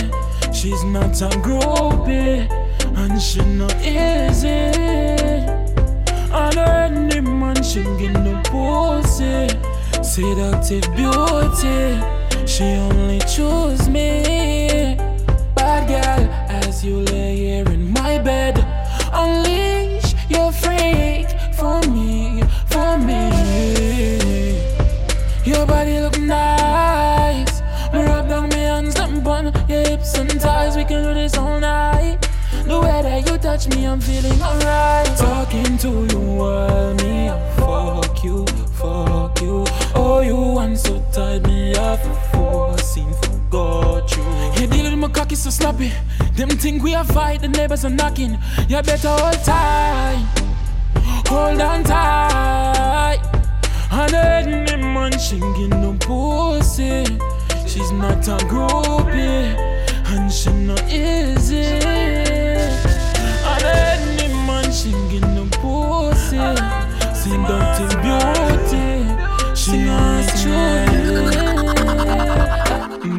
She's 0.51 0.84
not 0.84 1.21
a 1.21 1.30
groupie, 1.45 2.45
and 2.97 3.21
she 3.21 3.39
not 3.39 3.73
easy. 3.77 4.69
I 6.30 6.51
don't 6.51 7.08
need 7.08 7.21
munching 7.21 7.97
in 8.01 8.12
no 8.25 8.41
pussy. 8.51 9.47
Seductive 10.04 10.84
beauty, 10.93 12.01
she 12.45 12.65
only 12.65 13.19
choose 13.19 13.88
me. 13.88 14.97
Bad 15.56 15.88
girl, 15.88 16.30
as 16.49 16.84
you 16.84 16.99
lay 16.99 17.30
I'm 33.91 33.99
feeling 33.99 34.41
alright. 34.41 35.17
Talking 35.17 35.77
to 35.80 35.89
you 35.89 36.19
while 36.19 36.93
me, 36.93 37.27
I 37.27 37.38
fuck 37.58 38.23
you, 38.23 38.45
fuck 38.80 39.41
you. 39.41 39.65
Oh, 39.93 40.21
you 40.21 40.34
want 40.34 40.77
so 40.77 41.04
tight, 41.12 41.43
me 41.43 41.75
off 41.75 41.99
forcing, 42.32 43.12
forgot 43.21 44.10
you. 44.15 44.23
You 44.62 44.67
deal 44.67 44.86
with 44.86 44.97
my 44.97 45.10
cocky 45.10 45.36
so 45.36 45.49
sloppy. 45.49 45.91
Them 46.36 46.47
think 46.47 46.82
we 46.84 46.93
a 46.93 47.04
fight, 47.04 47.41
the 47.41 47.49
neighbors 47.49 47.84
are 47.84 47.89
knocking. 47.89 48.38
You 48.69 48.82
better 48.82 49.10
hold 49.10 49.43
tight, 49.43 50.25
hold 51.27 51.60
on 51.60 51.84
tight. 51.84 53.19
And 53.91 54.69
the 54.69 54.77
munching 54.77 55.43
in 55.63 55.69
no 55.69 55.97
pussy. 55.99 57.04
She's 57.67 57.91
not 57.91 58.25
a 58.30 58.38
groupie, 58.47 59.54
and 60.06 60.32
she 60.32 60.49
not 60.54 60.82
easy. 60.89 62.20
Pussy. 66.41 67.30
Seductive 67.30 67.93
beauty, 68.01 68.88
she 69.56 69.86
not 69.86 70.25
choose. 70.41 71.36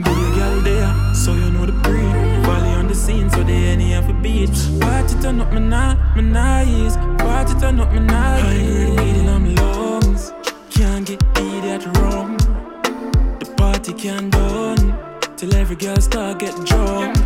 Big 0.07 0.29
girl 0.37 0.57
there, 0.63 0.93
so 1.15 1.35
you 1.35 1.51
know 1.53 1.67
the 1.67 1.73
breed. 1.85 2.15
Volley 2.45 2.73
on 2.81 2.89
the 2.89 2.95
scene, 2.95 3.31
so 3.31 3.43
they 3.43 3.65
any 3.73 3.93
have 3.93 4.09
a 4.09 4.13
beat. 4.13 4.51
Party 4.81 5.15
turn 5.23 5.41
up 5.41 5.53
my 5.53 5.61
na, 5.61 5.95
my 6.17 6.23
nice. 6.23 6.97
Party 7.23 7.55
turn 7.61 7.81
up 7.81 7.93
my 7.93 7.99
nice. 7.99 8.43
High 8.43 8.63
grade 8.67 8.91
weed 8.99 9.17
in 9.17 9.27
my 9.27 9.63
lungs. 9.63 10.33
Can't 10.71 11.07
get 11.07 11.23
idiot 11.37 11.85
wrong. 11.99 12.37
The 13.39 13.47
party 13.57 13.93
can't 13.93 14.33
done 14.33 14.95
till 15.37 15.55
every 15.55 15.77
girl 15.77 16.01
start 16.01 16.41
get 16.41 16.55
drunk. 16.67 17.17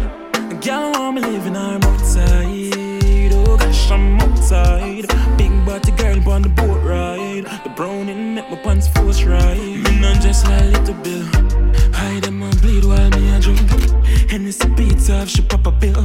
A 0.53 0.55
girl 0.67 0.93
want 0.93 1.17
me 1.17 1.23
living 1.23 1.57
I'm 1.57 1.83
outside. 1.83 3.33
Oh 3.33 3.57
gosh, 3.57 3.91
I'm 3.91 4.21
outside. 4.21 5.07
Big 5.39 5.56
body 5.67 5.91
girl 5.93 6.29
on 6.31 6.43
the 6.43 6.49
boat 6.49 6.81
ride. 6.85 7.45
The 7.65 7.71
browning 7.75 8.37
make 8.37 8.49
my 8.49 8.57
pants 8.57 8.87
force 8.89 9.25
right. 9.25 9.59
Me 9.59 10.01
not 10.01 10.23
just 10.23 10.47
like 10.47 10.73
little 10.73 10.95
bill. 11.03 11.27
Hide 11.93 12.23
them 12.23 12.41
and 12.41 12.61
bleed 12.63 12.85
while 12.85 13.11
me 13.11 13.35
a 13.35 13.41
drink. 13.41 13.61
And 13.73 14.31
Hennessy 14.31 14.69
beats 14.77 15.11
off, 15.11 15.29
she 15.29 15.43
pop 15.43 15.67
a 15.67 15.73
pill. 15.73 16.03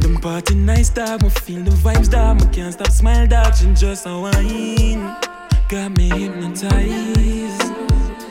Them 0.00 0.16
party 0.16 0.56
nice 0.56 0.90
dog, 0.90 1.22
me 1.22 1.28
feel 1.30 1.62
the 1.62 1.70
vibes 1.70 2.10
dog. 2.10 2.40
Me 2.40 2.46
can't 2.52 2.74
stop 2.74 2.90
smile 2.90 3.26
dog, 3.26 3.54
she 3.54 3.72
just 3.74 4.06
a 4.06 4.18
wine. 4.18 5.16
Got 5.68 5.96
me 5.96 6.08
hypnotized. 6.08 7.72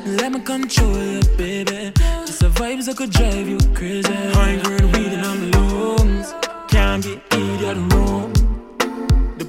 Let 0.05 0.33
me 0.33 0.41
control 0.41 0.97
you, 0.97 1.21
baby. 1.37 1.93
Just 2.27 2.41
the 2.41 2.49
vibes 2.49 2.85
that 2.87 2.97
could 2.97 3.11
drive 3.11 3.47
you 3.47 3.57
crazy. 3.73 4.13
High 4.35 4.57
grade 4.61 4.87
weed 4.93 5.13
in 5.13 5.21
my 5.21 5.35
lungs. 5.57 6.33
Can't 6.67 7.01
get 7.01 7.21
idiot 7.31 7.77
wrong. 7.93 8.52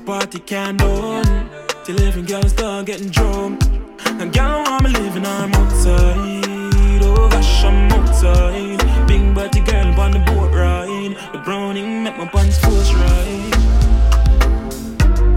Party 0.07 0.39
can't 0.41 0.79
done 0.79 1.49
till 1.85 1.99
every 2.03 2.21
girl 2.21 2.43
start 2.43 2.85
getting 2.85 3.09
drunk. 3.09 3.59
And 4.05 4.31
girl 4.35 4.79
me 4.81 4.91
living, 4.91 5.25
I'm 5.25 5.51
outside. 5.55 7.01
Oh 7.03 7.29
gosh, 7.31 7.65
I'm 7.65 7.91
outside. 7.91 9.09
Big 9.09 9.35
body 9.35 9.61
girl 9.61 9.99
on 9.99 10.11
the 10.11 10.19
boat 10.19 10.53
ride. 10.53 11.17
The 11.33 11.39
browning 11.39 12.05
make 12.05 12.19
my 12.19 12.27
pants 12.27 12.59
force 12.59 12.93
right. 12.93 13.55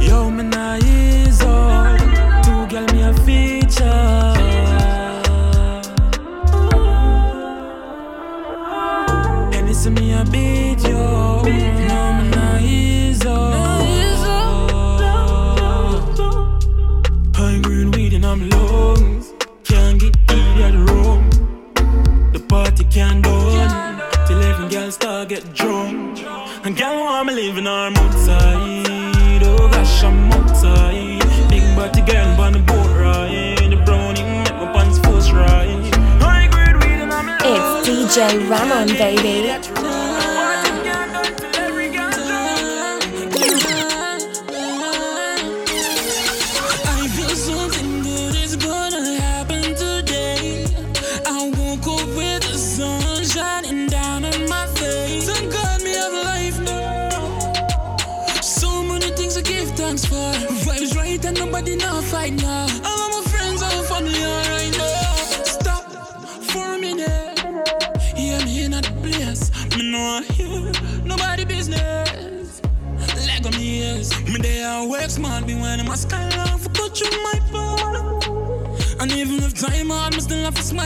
Yo, 0.01 0.29
me 0.29 0.43
nice 0.43 1.41
on. 1.43 1.99
Two 2.43 2.67
girl 2.67 2.85
me 2.93 3.03
a 3.03 3.13
feature. 3.23 4.16
Ramon, 38.17 38.87
baby. 38.97 39.96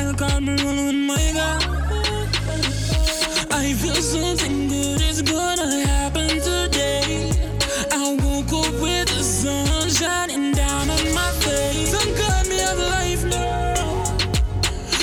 Smile, 0.01 0.13
cause 0.13 0.41
me 0.41 0.55
rolling 0.63 1.07
my 1.07 1.31
God. 1.33 1.63
I 3.51 3.73
feel 3.73 3.95
something 3.95 4.67
good 4.67 5.01
is 5.01 5.21
gonna 5.21 5.85
happen 5.85 6.29
today. 6.29 7.31
I 7.91 8.17
woke 8.23 8.53
up 8.53 8.73
with 8.81 9.07
the 9.07 9.23
sun 9.23 9.89
shining 9.89 10.53
down 10.53 10.89
on 10.89 11.13
my 11.13 11.31
face. 11.43 11.91
Thank 11.93 12.17
God 12.17 12.47
me 12.47 12.57
have 12.57 12.79
life 12.79 13.23
now. 13.25 14.03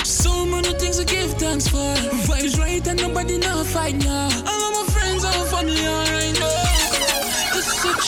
So 0.03 0.45
many 0.45 0.73
things 0.73 0.97
to 0.97 1.05
give 1.05 1.33
thanks 1.33 1.67
for. 1.67 1.93
Vibes 2.27 2.57
right 2.59 2.85
and 2.87 3.01
nobody 3.01 3.37
now 3.37 3.63
fight 3.63 3.95
now. 3.95 4.29
All 4.47 4.61
of 4.67 4.71
my 4.77 4.85
friends 4.93 5.23
and 5.23 5.47
family 5.49 5.87
alright 5.87 6.39
now. 6.39 7.53
This 7.53 7.67
is 7.67 7.77
such 7.83 8.05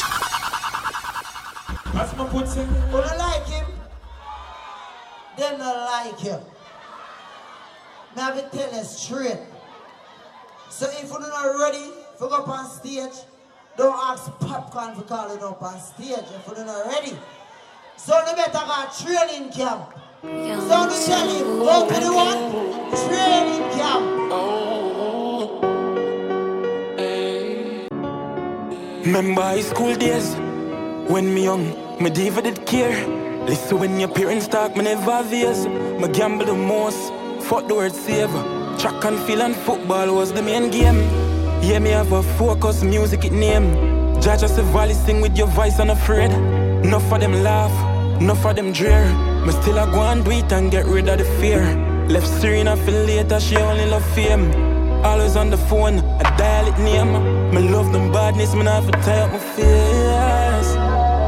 As 1.95 2.15
my 2.17 2.27
put 2.27 2.47
say, 2.47 2.65
Who 2.65 2.97
don't 3.01 3.17
like 3.17 3.47
him? 3.47 3.65
Them 5.37 5.59
don't 5.59 5.85
like 5.85 6.19
him. 6.19 6.41
Now 8.15 8.31
I 8.31 8.35
have 8.35 8.51
to 8.51 8.57
tell 8.57 8.73
you 8.73 8.83
straight. 8.83 9.39
So 10.69 10.87
if 10.89 11.09
you're 11.09 11.19
not 11.19 11.59
ready 11.59 11.91
for 12.17 12.27
go 12.27 12.35
up 12.35 12.47
on 12.49 12.69
stage, 12.69 13.13
don't 13.77 13.95
ask 13.95 14.31
popcorn 14.39 14.95
for 14.95 15.03
calling 15.03 15.41
up 15.43 15.61
on 15.61 15.79
stage 15.79 16.09
if 16.19 16.47
you're 16.47 16.65
not 16.65 16.87
ready. 16.87 17.17
So 17.95 18.17
you 18.27 18.35
better 18.35 18.51
go 18.51 18.87
training 19.01 19.51
camp. 19.51 19.93
So 20.21 20.27
you 20.27 21.05
tell 21.05 21.29
him, 21.29 21.59
go 21.59 21.87
to 21.87 21.99
the 21.99 22.13
one, 22.13 22.51
training 23.07 23.71
camp. 23.77 24.21
Remember 29.05 29.41
high 29.41 29.61
school 29.61 29.95
days 29.95 30.35
when 31.09 31.33
me 31.33 31.43
young, 31.45 31.65
me 32.01 32.09
diva 32.09 32.41
did 32.41 32.65
care. 32.65 33.07
Listen 33.45 33.79
when 33.79 33.99
your 33.99 34.09
parents 34.09 34.47
talk, 34.47 34.75
me 34.75 34.83
never 34.83 35.23
veers. 35.23 35.65
Me 35.65 36.07
gamble 36.09 36.45
the 36.45 36.53
most. 36.53 37.20
Fuck 37.51 37.67
the 37.67 37.75
word 37.75 37.91
save. 37.91 38.31
Track 38.79 39.03
and 39.03 39.19
field 39.27 39.41
and 39.41 39.53
football 39.53 40.15
was 40.15 40.31
the 40.31 40.41
main 40.41 40.71
game. 40.71 40.99
Yeah, 41.61 41.79
me 41.79 41.89
have 41.89 42.13
a 42.13 42.23
focus, 42.23 42.81
music 42.81 43.25
it 43.25 43.33
name. 43.33 43.75
Judge 44.21 44.43
us 44.43 44.57
a 44.57 44.63
valley 44.63 44.93
sing 44.93 45.19
with 45.19 45.37
your 45.37 45.47
voice 45.47 45.77
unafraid. 45.77 46.31
Enough 46.85 47.05
for 47.09 47.19
them 47.19 47.43
laugh, 47.43 47.73
enough 48.21 48.41
for 48.41 48.53
them 48.53 48.71
drear. 48.71 49.03
Me 49.45 49.51
still 49.51 49.79
a 49.79 49.85
go 49.85 50.01
and 50.01 50.23
do 50.23 50.31
it 50.31 50.49
and 50.53 50.71
get 50.71 50.85
rid 50.85 51.09
of 51.09 51.17
the 51.17 51.25
fear. 51.41 51.61
Left 52.07 52.25
Serena 52.25 52.77
for 52.77 52.91
later, 52.91 53.37
she 53.41 53.57
only 53.57 53.85
love 53.85 54.05
fame. 54.15 54.49
Always 55.03 55.35
on 55.35 55.49
the 55.49 55.57
phone, 55.57 55.99
I 55.99 56.37
dial 56.37 56.67
it 56.69 56.79
name. 56.79 57.11
Me 57.53 57.69
love 57.69 57.91
them 57.91 58.13
badness, 58.13 58.55
me 58.55 58.63
not 58.63 58.85
for 58.85 58.91
tie 59.03 59.23
up 59.23 59.31
my 59.33 59.39
fears. 59.39 60.67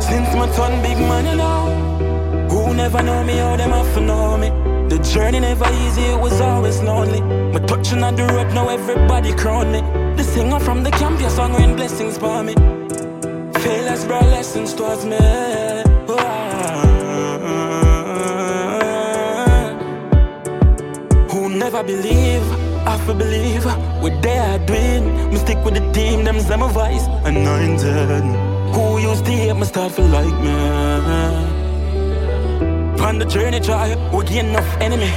Since 0.06 0.34
my 0.36 0.50
turn 0.56 0.82
big 0.82 0.98
man, 1.00 1.36
know. 1.36 2.48
Who 2.50 2.74
never 2.74 3.04
know 3.04 3.26
me, 3.26 3.36
how 3.36 3.58
them 3.58 3.72
have 3.72 3.94
to 3.96 4.00
know 4.00 4.38
me. 4.38 4.73
The 4.94 5.00
journey 5.00 5.40
never 5.40 5.66
easy, 5.86 6.04
it 6.04 6.20
was 6.20 6.40
always 6.40 6.80
lonely. 6.84 7.20
My 7.20 7.58
touching 7.66 8.04
on 8.04 8.16
the 8.16 8.26
road, 8.26 8.54
now 8.54 8.70
everybody 8.70 9.34
crown 9.34 9.72
me. 9.72 9.82
The 10.16 10.24
singer 10.24 10.60
from 10.60 10.84
the 10.84 10.92
camp, 10.92 11.20
your 11.20 11.32
song 11.32 11.54
rain 11.56 11.76
blessings 11.76 12.16
for 12.16 12.44
me. 12.44 12.54
Failures 13.64 14.06
brought 14.06 14.26
lessons 14.26 14.72
towards 14.76 15.04
me. 15.04 15.18
Who 21.32 21.50
never 21.50 21.82
believe, 21.82 22.46
I 22.86 22.96
feel 23.04 23.16
believe. 23.16 23.66
What 24.04 24.22
they 24.22 24.38
are 24.38 24.60
doing, 24.60 25.32
me 25.32 25.38
stick 25.38 25.58
with 25.66 25.74
the 25.74 25.92
team, 25.92 26.24
them 26.24 26.38
my 26.38 26.72
voice 26.72 27.08
anointed. 27.26 28.26
Who 28.76 29.00
used 29.00 29.26
to 29.26 29.32
hate 29.32 29.56
me 29.56 29.66
start 29.66 29.92
feel 29.94 30.06
like 30.06 30.40
me. 30.40 31.53
On 33.04 33.20
the 33.20 33.26
journey, 33.26 33.60
try, 33.60 33.96
we 34.14 34.24
get 34.24 34.46
enough 34.46 34.78
enemy. 34.80 35.12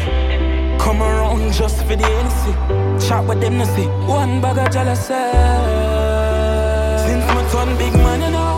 Come 0.80 1.00
around 1.00 1.52
just 1.52 1.78
for 1.84 1.94
the 1.94 2.02
NC. 2.02 3.08
Chat 3.08 3.24
with 3.24 3.40
them 3.40 3.58
to 3.60 3.66
see 3.66 3.86
one 4.10 4.40
bag 4.40 4.58
of 4.58 4.72
jealousy. 4.72 5.14
Since 7.06 7.24
my 7.32 7.48
turn 7.52 7.78
big 7.78 7.92
man, 7.94 8.22
you 8.22 8.30
know. 8.32 8.56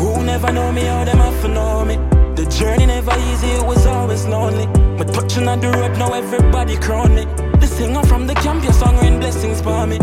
Who 0.00 0.24
never 0.24 0.50
know 0.50 0.72
me, 0.72 0.82
how 0.82 1.04
them 1.04 1.18
have 1.18 1.40
to 1.42 1.48
know 1.48 1.84
me. 1.84 1.96
The 2.34 2.44
journey 2.46 2.86
never 2.86 3.16
easy, 3.30 3.46
it 3.46 3.64
was 3.64 3.86
always 3.86 4.26
lonely. 4.26 4.66
My 4.98 5.04
touching 5.04 5.46
on 5.46 5.60
the 5.60 5.70
road, 5.70 5.96
now 5.96 6.12
everybody 6.12 6.76
crown 6.78 7.14
me. 7.14 7.24
The 7.60 7.68
singer 7.68 8.02
from 8.02 8.26
the 8.26 8.34
camp, 8.34 8.64
your 8.64 8.72
song 8.72 8.96
rain 8.98 9.20
blessings 9.20 9.60
for 9.60 9.86
me. 9.86 9.98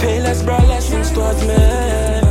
Failures 0.00 0.42
brought 0.42 0.66
lessons 0.66 1.10
towards 1.10 1.42
me. 1.46 2.25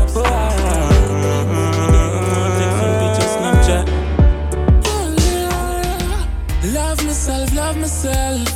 Myself, 7.06 7.54
love 7.54 7.78
myself. 7.78 8.48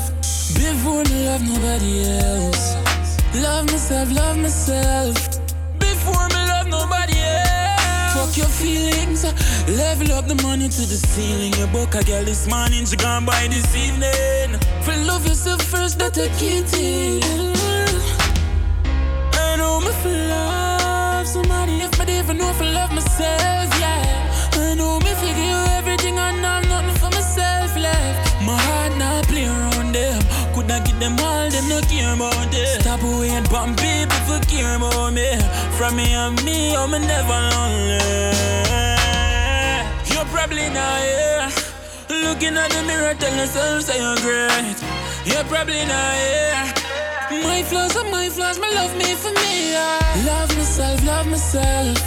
Before 0.55 1.03
me 1.03 1.25
love 1.25 1.43
nobody 1.47 2.03
else. 2.05 2.75
Love 3.35 3.65
myself, 3.67 4.11
love 4.11 4.37
myself. 4.37 5.15
Before 5.79 6.27
me 6.29 6.41
love 6.51 6.67
nobody 6.67 7.17
else. 7.19 8.13
Fuck 8.15 8.37
your 8.37 8.47
feelings. 8.47 9.23
Level 9.67 10.11
up 10.13 10.27
the 10.27 10.35
money 10.43 10.67
to 10.67 10.81
the 10.81 10.97
ceiling. 10.97 11.53
Your 11.53 11.67
book 11.67 11.93
a 11.95 12.03
girl 12.03 12.23
this 12.23 12.47
morning, 12.47 12.85
she 12.85 12.95
gone 12.95 13.25
by 13.25 13.47
this 13.47 13.75
evening. 13.75 14.59
For 14.81 14.95
love 15.05 15.25
yourself 15.27 15.61
first, 15.61 15.99
that 15.99 16.17
a 16.17 16.27
kitty. 16.39 17.21
I 19.33 19.55
know 19.57 19.79
me 19.79 19.91
for 20.01 20.09
love 20.09 21.27
somebody. 21.27 21.81
If 21.81 21.99
me 21.99 22.19
even 22.19 22.37
know 22.37 22.51
for 22.53 22.65
love 22.65 22.91
myself, 22.91 23.69
yeah. 23.79 24.51
I 24.53 24.73
know 24.75 24.99
me 24.99 25.13
figure 25.21 25.68
them 30.99 31.17
all, 31.19 31.49
them 31.49 31.67
no 31.69 31.81
care 31.81 32.13
about 32.13 32.51
them. 32.51 32.81
Stop 32.81 33.01
waiting 33.03 33.47
on 33.55 33.75
people 33.75 34.19
for 34.27 34.39
care 34.47 34.75
about 34.75 35.13
me. 35.13 35.29
From 35.77 35.95
me 35.95 36.13
and 36.13 36.43
me, 36.43 36.75
I'm 36.75 36.91
never 36.91 37.39
lonely. 37.51 37.99
You're 40.11 40.29
probably 40.35 40.67
not 40.69 40.99
here. 40.99 41.49
Looking 42.09 42.57
at 42.57 42.69
the 42.71 42.83
mirror, 42.83 43.13
tell 43.15 43.35
yourself 43.35 43.83
say 43.83 43.97
you're 43.97 44.17
great. 44.17 44.77
You're 45.25 45.43
probably 45.45 45.85
not 45.85 46.13
here. 46.15 46.89
My 47.43 47.63
flaws 47.63 47.95
are 47.95 48.09
my 48.09 48.27
flaws, 48.29 48.59
my 48.59 48.69
love 48.71 48.95
me 48.97 49.13
for 49.15 49.31
me. 49.31 49.71
yeah. 49.71 50.23
Love 50.25 50.49
myself, 50.57 51.03
love 51.05 51.27
myself. 51.27 51.97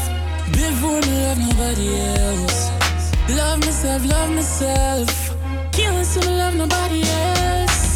Before 0.53 1.01
me 1.01 1.13
love 1.25 1.39
nobody 1.39 1.89
else. 1.99 2.71
Love 3.31 3.61
myself, 3.61 4.05
love 4.05 4.31
myself. 4.31 5.37
Can't 5.73 6.05
say 6.05 6.21
me 6.29 6.37
love 6.37 6.55
nobody 6.57 7.03
else. 7.03 7.52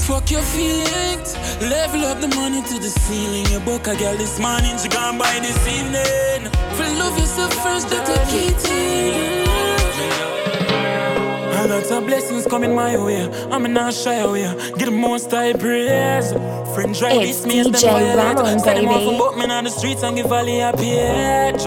Fuck 0.06 0.30
your 0.30 0.42
feelings. 0.42 1.34
Level 1.60 2.04
up 2.04 2.20
the 2.20 2.28
money 2.28 2.62
to 2.62 2.74
the 2.78 2.88
ceiling. 2.88 3.44
Your 3.50 3.60
book 3.62 3.88
a 3.88 3.96
girl 3.96 4.16
this 4.16 4.38
morning, 4.38 4.78
she 4.78 4.88
gone 4.88 5.18
by 5.18 5.38
this 5.40 5.58
evening. 5.66 6.48
For 6.76 6.86
love 7.00 7.18
yourself 7.18 7.52
first, 7.54 7.88
that's 7.90 8.08
a 8.08 8.18
key 8.30 8.50
thing. 8.50 9.46
A 11.58 11.66
lot 11.66 11.90
of 11.90 12.06
blessings 12.06 12.46
coming 12.46 12.72
my 12.72 12.96
way. 12.96 13.28
I'm 13.50 13.64
not 13.72 13.94
shy 13.94 14.14
away. 14.14 14.42
Get 14.78 14.84
the 14.84 14.90
most 14.92 15.34
I 15.34 15.52
praise. 15.54 16.30
Friends 16.76 17.02
right 17.02 17.20
It's 17.26 17.40
this 17.40 17.46
me 17.46 17.58
as 17.60 17.82
them. 17.82 18.16
Ramon, 18.16 18.46
off 18.46 18.64
baby. 18.64 18.86
and 18.86 19.18
book 19.18 19.36
me 19.36 19.46
on 19.46 19.64
the 19.64 19.70
streets 19.70 20.04
and 20.04 20.14
give 20.14 20.28
Valley 20.28 20.60
a 20.60 20.72
page. 20.72 21.64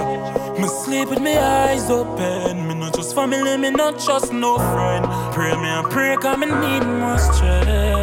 Me 0.57 0.67
sleep 0.85 1.09
with 1.09 1.19
my 1.19 1.37
eyes 1.37 1.89
open. 1.89 2.69
Me 2.69 2.75
not 2.75 2.95
just 2.95 3.13
family, 3.13 3.57
me 3.57 3.69
not 3.71 3.99
just 3.99 4.31
no 4.31 4.57
friend. 4.57 5.05
Pray 5.33 5.53
me 5.57 5.67
and 5.67 5.89
pray, 5.91 6.15
cause 6.15 6.37
me 6.37 6.45
need 6.45 6.85
more 6.85 7.17
strength. 7.17 7.98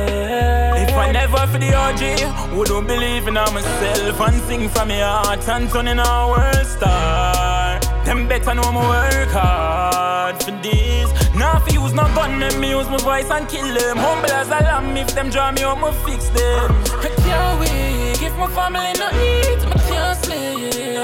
If 0.96 1.02
I 1.02 1.12
never 1.12 1.46
for 1.48 1.58
the 1.58 1.74
OG, 1.74 2.56
wouldn't 2.56 2.88
believe 2.88 3.28
in 3.28 3.34
myself 3.34 4.18
and 4.18 4.42
sing 4.44 4.66
from 4.70 4.88
my 4.88 5.00
heart 5.00 5.46
and 5.46 5.68
turn 5.68 5.88
in 5.88 5.98
a 5.98 6.26
world 6.26 6.66
star. 6.66 7.78
Them 8.06 8.26
better 8.26 8.54
know 8.54 8.72
me 8.72 8.78
work 8.78 9.28
hard 9.28 10.42
for 10.42 10.52
this. 10.62 11.12
Now 11.34 11.58
for 11.58 11.70
use 11.70 11.92
no 11.92 12.04
gun, 12.14 12.40
them 12.40 12.58
me 12.58 12.70
use 12.70 12.88
my 12.88 12.96
voice 12.96 13.30
and 13.30 13.46
kill 13.46 13.74
them. 13.74 13.98
Humble 13.98 14.30
as 14.30 14.48
a 14.48 14.52
lamb, 14.52 14.96
if 14.96 15.14
them 15.14 15.28
draw 15.28 15.52
me 15.52 15.64
me 15.66 15.92
fix 16.06 16.30
them. 16.30 16.72
I 17.04 17.12
can't 17.20 17.60
wait, 17.60 18.22
if 18.22 18.34
my 18.38 18.48
family 18.56 18.94
no 18.96 19.10
need, 19.20 19.60
I 19.68 19.78
can't 19.90 20.24
slay. 20.24 20.96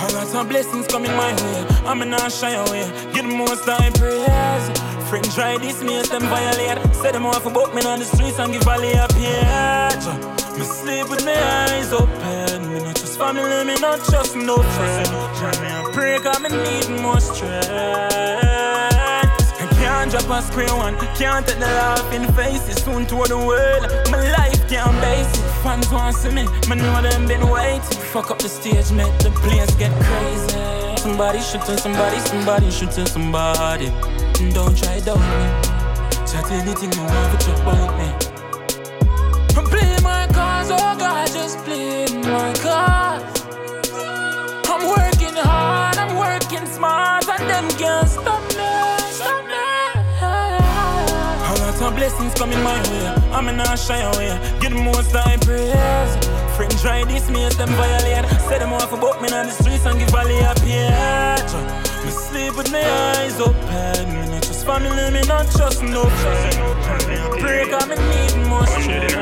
A 0.00 0.08
lot 0.14 0.34
of 0.34 0.48
blessings 0.48 0.86
come 0.86 1.04
in 1.04 1.14
my 1.14 1.34
way. 1.34 1.66
I'm 1.84 2.08
not 2.08 2.32
shy 2.32 2.52
away. 2.52 2.88
Get 3.12 3.28
the 3.28 3.36
most 3.36 3.68
I 3.68 3.90
praise. 3.90 4.75
Friends 5.08 5.34
try 5.36 5.56
this, 5.58 5.82
me 5.82 5.98
as 5.98 6.08
them 6.08 6.22
violate. 6.22 6.78
Set 6.94 7.12
them 7.12 7.26
off 7.26 7.46
about 7.46 7.72
me 7.74 7.82
on 7.82 8.00
the 8.00 8.04
streets 8.04 8.38
and 8.40 8.52
give 8.52 8.62
Valley 8.64 8.92
a 8.92 9.06
page. 9.08 10.06
Me 10.58 10.64
sleep 10.64 11.08
with 11.08 11.24
my 11.24 11.32
eyes 11.32 11.92
open. 11.92 12.72
Me 12.72 12.80
not 12.80 12.96
just 12.96 13.16
family, 13.16 13.64
me 13.64 13.76
not 13.80 14.00
just 14.10 14.34
no 14.34 14.56
friend. 14.74 15.08
Me 15.62 15.92
pray 15.92 16.18
'cause 16.18 16.40
me 16.40 16.48
need 16.50 16.88
more 17.00 17.20
strength. 17.20 17.70
Can't 19.78 20.10
drop 20.10 20.30
a 20.30 20.42
screen 20.42 20.74
one. 20.76 20.96
Can't 21.14 21.46
take 21.46 21.60
the 21.60 21.66
laughing 21.66 22.26
faces. 22.32 22.82
Soon 22.82 23.06
toward 23.06 23.28
the 23.28 23.38
world. 23.38 23.84
My 24.10 24.18
life 24.38 24.60
can't 24.68 25.00
base 25.00 25.30
it. 25.38 25.44
Fans 25.62 25.88
want 25.92 26.16
to 26.16 26.22
see 26.22 26.30
me. 26.30 26.44
Me 26.68 26.74
know 26.76 27.00
them 27.00 27.26
been 27.28 27.48
waiting. 27.48 28.00
Fuck 28.12 28.30
up 28.32 28.38
the 28.40 28.48
stage, 28.48 28.90
make 28.90 29.16
the 29.18 29.30
place 29.30 29.72
get 29.76 29.92
crazy. 30.06 30.58
Somebody 30.96 31.40
should 31.40 31.62
tell 31.64 31.78
somebody, 31.78 32.18
somebody 32.20 32.70
should 32.70 32.90
tell 32.90 33.06
somebody. 33.06 33.92
Don't 34.36 34.76
try 34.76 35.00
doubt 35.00 35.18
me. 35.18 35.46
Chat 36.28 36.50
anything 36.52 36.92
you 36.92 37.02
want 37.02 37.40
to 37.40 37.52
about 37.62 37.92
me. 37.98 38.08
Don't 39.54 39.66
play 39.66 39.96
my 40.02 40.26
cards, 40.32 40.70
oh 40.70 40.94
God, 40.98 41.26
just 41.28 41.58
play 41.64 42.04
my 42.20 42.52
cards. 42.60 43.40
I'm 44.68 44.82
working 44.86 45.36
hard, 45.36 45.96
I'm 45.96 46.16
working 46.16 46.66
smart, 46.66 47.26
and 47.28 47.48
them 47.48 47.68
can't 47.78 48.08
stop 48.08 48.42
me. 48.52 48.68
Stop 49.10 49.44
me. 49.46 49.54
A 50.20 51.52
lot 51.58 51.80
of 51.80 51.96
blessings 51.96 52.34
coming 52.34 52.62
my 52.62 52.78
way. 52.90 53.06
I'm 53.32 53.56
not 53.56 53.78
shy 53.78 54.00
away. 54.00 54.38
Get 54.60 54.72
the 54.72 54.78
most 54.82 55.14
I 55.14 55.38
praise. 55.38 56.16
Friends 56.56 56.82
try 56.82 57.04
this, 57.04 57.30
me 57.30 57.42
as 57.44 57.56
them 57.56 57.70
violate. 57.70 58.28
Set 58.48 58.60
them 58.60 58.74
off 58.74 58.92
about 58.92 59.22
me 59.22 59.28
on 59.30 59.46
the 59.46 59.52
streets 59.52 59.86
and 59.86 59.98
give 59.98 60.12
a 60.12 60.54
page. 60.60 61.54
Me 62.04 62.10
sleep 62.10 62.56
with 62.56 62.70
my 62.70 62.84
eyes 62.84 63.40
open. 63.40 64.25
Me 64.66 64.72
not 64.72 64.82
just 64.82 64.98
family, 64.98 65.10
me 65.12 65.20
not 65.28 65.46
just 65.56 65.82
no 65.82 66.04
friend. 66.06 67.40
Pray 67.40 67.68
'cause 67.70 67.86
me 67.86 67.94
need 67.94 68.36
more 68.48 68.66
strength. 68.66 69.14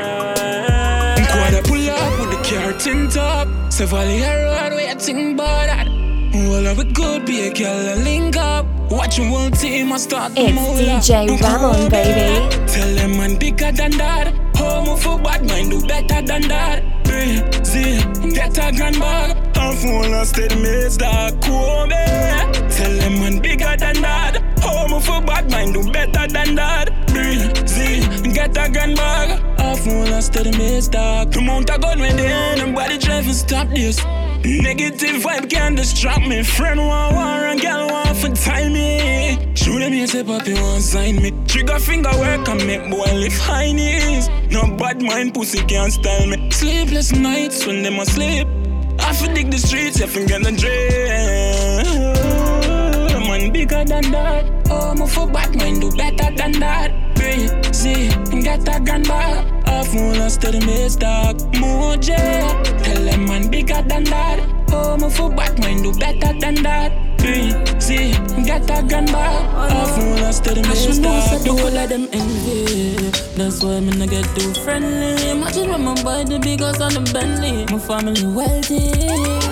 Quad 1.29 1.63
pull 1.65 1.89
up 1.89 2.19
with 2.19 2.31
the 2.31 2.37
curtain 2.49 3.09
top. 3.09 3.47
Say 3.69 3.85
Valley 3.85 4.23
a 4.23 4.33
road, 4.45 4.73
waiting 4.75 5.33
about 5.33 5.67
that. 5.67 5.87
Well, 6.33 6.67
I 6.67 6.73
would 6.73 6.95
good 6.95 7.25
be 7.25 7.47
a 7.47 7.53
girl 7.53 7.87
and 7.89 8.03
link 8.03 8.37
up. 8.37 8.65
Watch 8.89 9.19
your 9.19 9.27
whole 9.27 9.51
team, 9.51 9.93
I 9.93 9.97
start 9.97 10.33
the 10.33 10.45
It's. 10.45 11.05
DJ 11.05 11.27
Ramon, 11.27 11.89
baby. 11.89 12.49
Tell 12.65 12.95
them 12.95 13.17
man 13.17 13.35
bigger 13.35 13.71
than 13.71 13.91
that. 13.97 14.33
Home 14.57 14.97
for 14.97 15.19
bad 15.19 15.47
mind, 15.47 15.69
do 15.69 15.81
better 15.85 16.21
than 16.23 16.47
that. 16.47 16.81
Busy, 17.03 18.01
get 18.33 18.57
a 18.57 18.71
grand 18.71 18.99
bag. 18.99 19.37
I'm 19.55 19.75
full 19.75 20.13
of 20.13 20.27
steady 20.27 20.55
mates 20.55 20.97
that 20.97 21.39
cool 21.41 21.85
me. 21.85 22.03
Tell 22.75 22.85
Tell 22.85 22.93
them 22.97 23.19
man 23.19 23.39
bigger 23.39 23.75
than 23.77 24.01
that. 24.01 24.54
Home 24.95 25.03
for 25.03 25.21
bad 25.27 25.51
mind, 25.51 25.73
do 25.73 25.91
better 25.91 26.25
than 26.25 26.55
that. 26.55 26.87
Breezy, 27.07 27.99
get 28.31 28.55
a 28.55 28.71
gun 28.71 28.95
bag. 28.95 29.43
One 29.85 30.09
last 30.09 30.31
to 30.33 30.41
the 30.41 30.51
maze 30.57 30.87
dog. 30.87 31.33
The 31.33 31.41
mount 31.41 31.69
a 31.69 31.77
gun 31.77 31.97
they 31.97 32.31
end, 32.31 32.61
nobody 32.61 32.97
try 32.97 33.21
to 33.21 33.33
stop 33.33 33.67
this. 33.67 34.01
Negative 34.45 35.21
vibe 35.21 35.49
can 35.49 35.75
distract 35.75 36.25
me. 36.25 36.43
Friend 36.43 36.79
want 36.79 37.13
war 37.13 37.45
and 37.51 37.59
girl 37.59 37.89
want 37.89 38.15
for 38.15 38.29
time 38.29 38.71
me. 38.71 39.53
Shoot 39.53 39.79
them 39.79 39.91
here, 39.91 40.07
say 40.07 40.23
papi 40.23 40.59
want 40.61 40.81
sign 40.81 41.17
me. 41.17 41.31
Trigger 41.45 41.77
finger 41.77 42.11
work 42.17 42.47
and 42.47 42.65
make 42.65 42.89
boy 42.89 43.13
lift 43.15 43.41
high 43.41 43.73
knees. 43.73 44.29
No 44.49 44.77
bad 44.77 45.01
mind 45.01 45.33
pussy 45.33 45.61
can't 45.65 45.91
style 45.91 46.25
me. 46.25 46.49
Sleepless 46.51 47.11
nights 47.11 47.67
when 47.67 47.83
them 47.83 47.99
asleep. 47.99 48.47
I 48.99 49.13
feel 49.13 49.33
dig 49.33 49.51
the 49.51 49.57
streets, 49.57 50.01
I 50.01 50.05
get 50.05 50.41
the 50.41 50.53
dream. 50.53 51.14
For 55.15 55.27
bad 55.27 55.55
mind 55.55 55.81
do 55.81 55.89
better 55.91 56.29
than 56.35 56.51
that. 56.59 56.91
See, 57.73 58.09
get 58.43 58.67
a 58.67 58.79
grand. 58.83 59.07
Half 59.07 59.93
moon 59.93 60.19
lost 60.19 60.41
to 60.41 60.51
the 60.51 60.59
maze 60.65 60.95
dog. 60.97 61.37
Mojo, 61.53 62.17
tell 62.83 63.03
them 63.03 63.25
man 63.25 63.49
bigger 63.49 63.81
than 63.81 64.03
that. 64.05 64.39
Oh, 64.71 64.97
my 64.97 65.09
for 65.09 65.29
bad 65.31 65.57
mind 65.59 65.83
do 65.83 65.91
better 65.93 66.37
than 66.39 66.55
that. 66.63 66.91
See, 67.81 68.11
get 68.43 68.69
a 68.69 68.83
bag. 68.83 69.11
Half 69.71 69.97
moon 69.97 70.21
lost 70.21 70.43
to 70.43 70.53
the 70.53 70.61
maze 70.67 70.99
dog. 70.99 71.45
Don't 71.45 71.73
let 71.73 71.89
them 71.89 72.07
envy. 72.11 72.95
That's 73.37 73.63
why 73.63 73.79
me 73.79 73.91
not 73.97 74.09
get 74.09 74.25
too 74.35 74.53
friendly. 74.63 75.29
Imagine 75.29 75.69
when 75.69 75.83
my 75.83 75.95
boy 76.03 76.23
the 76.25 76.39
biggest 76.39 76.81
on 76.81 76.93
the 76.93 77.01
Bentley. 77.13 77.65
My 77.71 77.79
family 77.79 78.25
wealthy. 78.27 79.44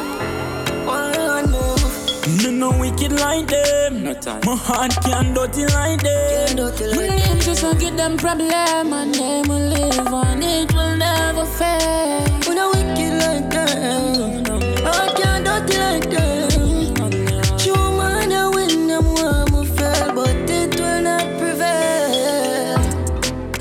One 2.24 2.38
move. 2.38 2.44
Me 2.44 2.52
no 2.52 2.72
wicked 2.80 3.12
like 3.20 3.48
them. 3.48 4.04
No 4.04 4.14
time. 4.14 4.42
My 4.46 4.56
heart 4.56 4.96
can 5.04 5.34
dirty 5.34 5.66
like 5.68 6.02
them. 6.02 6.58
My 6.96 7.08
name 7.08 7.40
just 7.40 7.62
to 7.62 7.76
give 7.80 7.98
them 7.98 8.18
problem. 8.18 8.90
My 8.90 9.06
name 9.06 9.48
will 9.48 9.70
live 9.70 10.14
on. 10.14 10.42
It 10.42 10.74
will 10.74 10.96
never 10.98 11.46
fail. 11.46 12.26
We 12.48 12.56
no 12.56 12.70
wicked 12.70 13.14
like 13.20 13.50
them. 13.50 14.44
I 14.86 15.14
can't 15.18 15.46
dirty 15.46 15.78
like 15.78 16.10
them. 16.10 17.58
True 17.58 17.98
man, 17.98 18.32
I 18.32 18.50
win 18.50 18.88
them 18.88 19.06
one 19.06 19.52
more 19.52 19.66
fail, 19.66 20.14
but 20.14 20.50
it 20.50 20.80
will 20.80 21.02
not 21.02 21.26
prevail. 21.40 22.78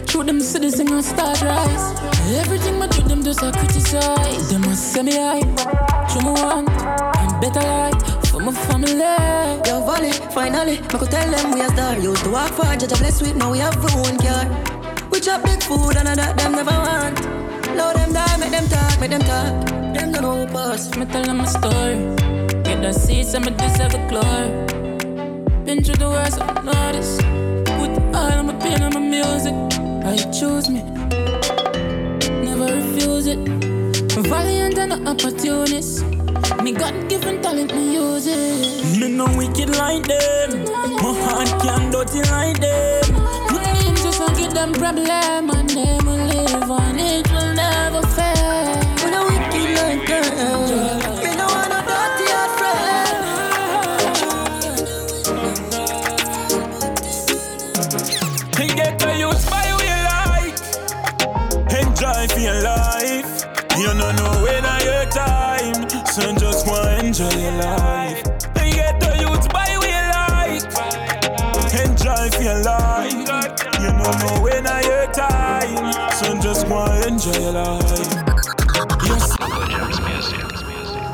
Through 0.07 0.25
them 0.25 0.41
citizens 0.41 0.91
and 0.91 1.05
start 1.05 1.41
rise. 1.43 2.01
Everything 2.37 2.81
I 2.81 2.87
do 2.87 3.03
them 3.03 3.23
just 3.23 3.43
a 3.43 3.51
criticize. 3.53 4.51
Them 4.51 4.65
a 4.65 4.75
send 4.77 5.09
me 5.09 5.17
hype. 5.17 5.59
Show 6.11 6.21
me 6.21 6.31
want 6.41 6.69
and 6.69 7.41
better 7.41 7.61
light 7.61 8.22
for 8.43 8.51
my 8.51 8.59
family. 8.67 8.93
Yo, 9.67 9.85
Valley, 9.85 10.13
finally, 10.35 10.79
I 10.79 10.99
could 10.99 11.11
tell 11.11 11.31
them 11.31 11.53
we 11.53 11.61
a 11.61 11.69
star. 11.69 11.99
Used 11.99 12.25
to 12.25 12.31
walk 12.31 12.51
far, 12.53 12.77
judge 12.77 12.93
a 12.93 12.97
bless 12.97 13.23
with, 13.23 13.37
now 13.37 13.53
we 13.53 13.59
have 13.59 13.77
own 13.95 14.19
car. 14.19 14.47
We 15.11 15.21
chop 15.21 15.45
big 15.45 15.63
food 15.63 15.97
and 15.97 16.09
I 16.09 16.15
that 16.15 16.37
them 16.37 16.53
never 16.53 16.71
want. 16.71 17.21
Load 17.77 17.97
them 17.97 18.13
down, 18.13 18.41
make 18.41 18.51
them 18.51 18.69
talk, 18.69 19.01
make 19.01 19.11
them 19.11 19.21
talk. 19.23 19.67
Them 19.95 20.13
don't 20.13 20.23
know 20.23 20.47
pass. 20.47 20.95
Me 20.97 21.05
tell 21.07 21.25
them 21.25 21.39
my 21.39 21.45
story. 21.45 21.97
Get 22.65 22.83
the 22.83 22.93
seats 22.93 23.35
and 23.35 23.45
me 23.45 23.53
deserve 23.53 23.93
the 23.93 24.01
glory. 24.09 24.49
Been 25.65 25.83
through 25.85 25.97
the 25.97 26.09
worst, 26.09 26.41
I 26.41 26.63
know 26.63 26.93
this. 26.93 27.17
Put 27.79 27.93
all 28.15 28.39
of 28.39 28.47
my 28.47 28.55
pain 28.61 28.83
on 28.83 28.95
my 28.95 29.01
music. 29.01 29.55
I 30.05 30.17
choose 30.33 30.69
me. 30.69 30.83
Never 32.43 32.67
refuse 32.75 33.27
it. 33.27 33.39
Valiant 34.29 34.79
and 34.79 34.93
an 34.93 35.09
opportunist. 35.09 36.22
Me 36.63 36.73
God 36.73 37.09
given 37.09 37.41
talent, 37.43 37.75
me 37.75 37.95
use 37.95 38.27
it. 38.27 39.01
Me 39.01 39.09
no 39.09 39.27
wicked 39.37 39.71
like 39.77 40.07
them. 40.07 40.65
My 41.03 41.13
heart 41.25 41.49
can 41.63 41.91
dirty 41.91 42.23
like 42.31 42.61
them. 42.61 43.15
My 43.53 43.63
name 43.63 43.97
just 43.97 44.19
to 44.21 44.35
give 44.37 44.55
them 44.55 44.73
problem. 44.73 45.47
My 45.47 45.63
name 45.63 46.05
will 46.07 46.25
live 46.27 46.71
on, 46.71 46.99
it 46.99 47.31
will 47.33 47.55
never 47.55 48.03
fail. 48.09 48.22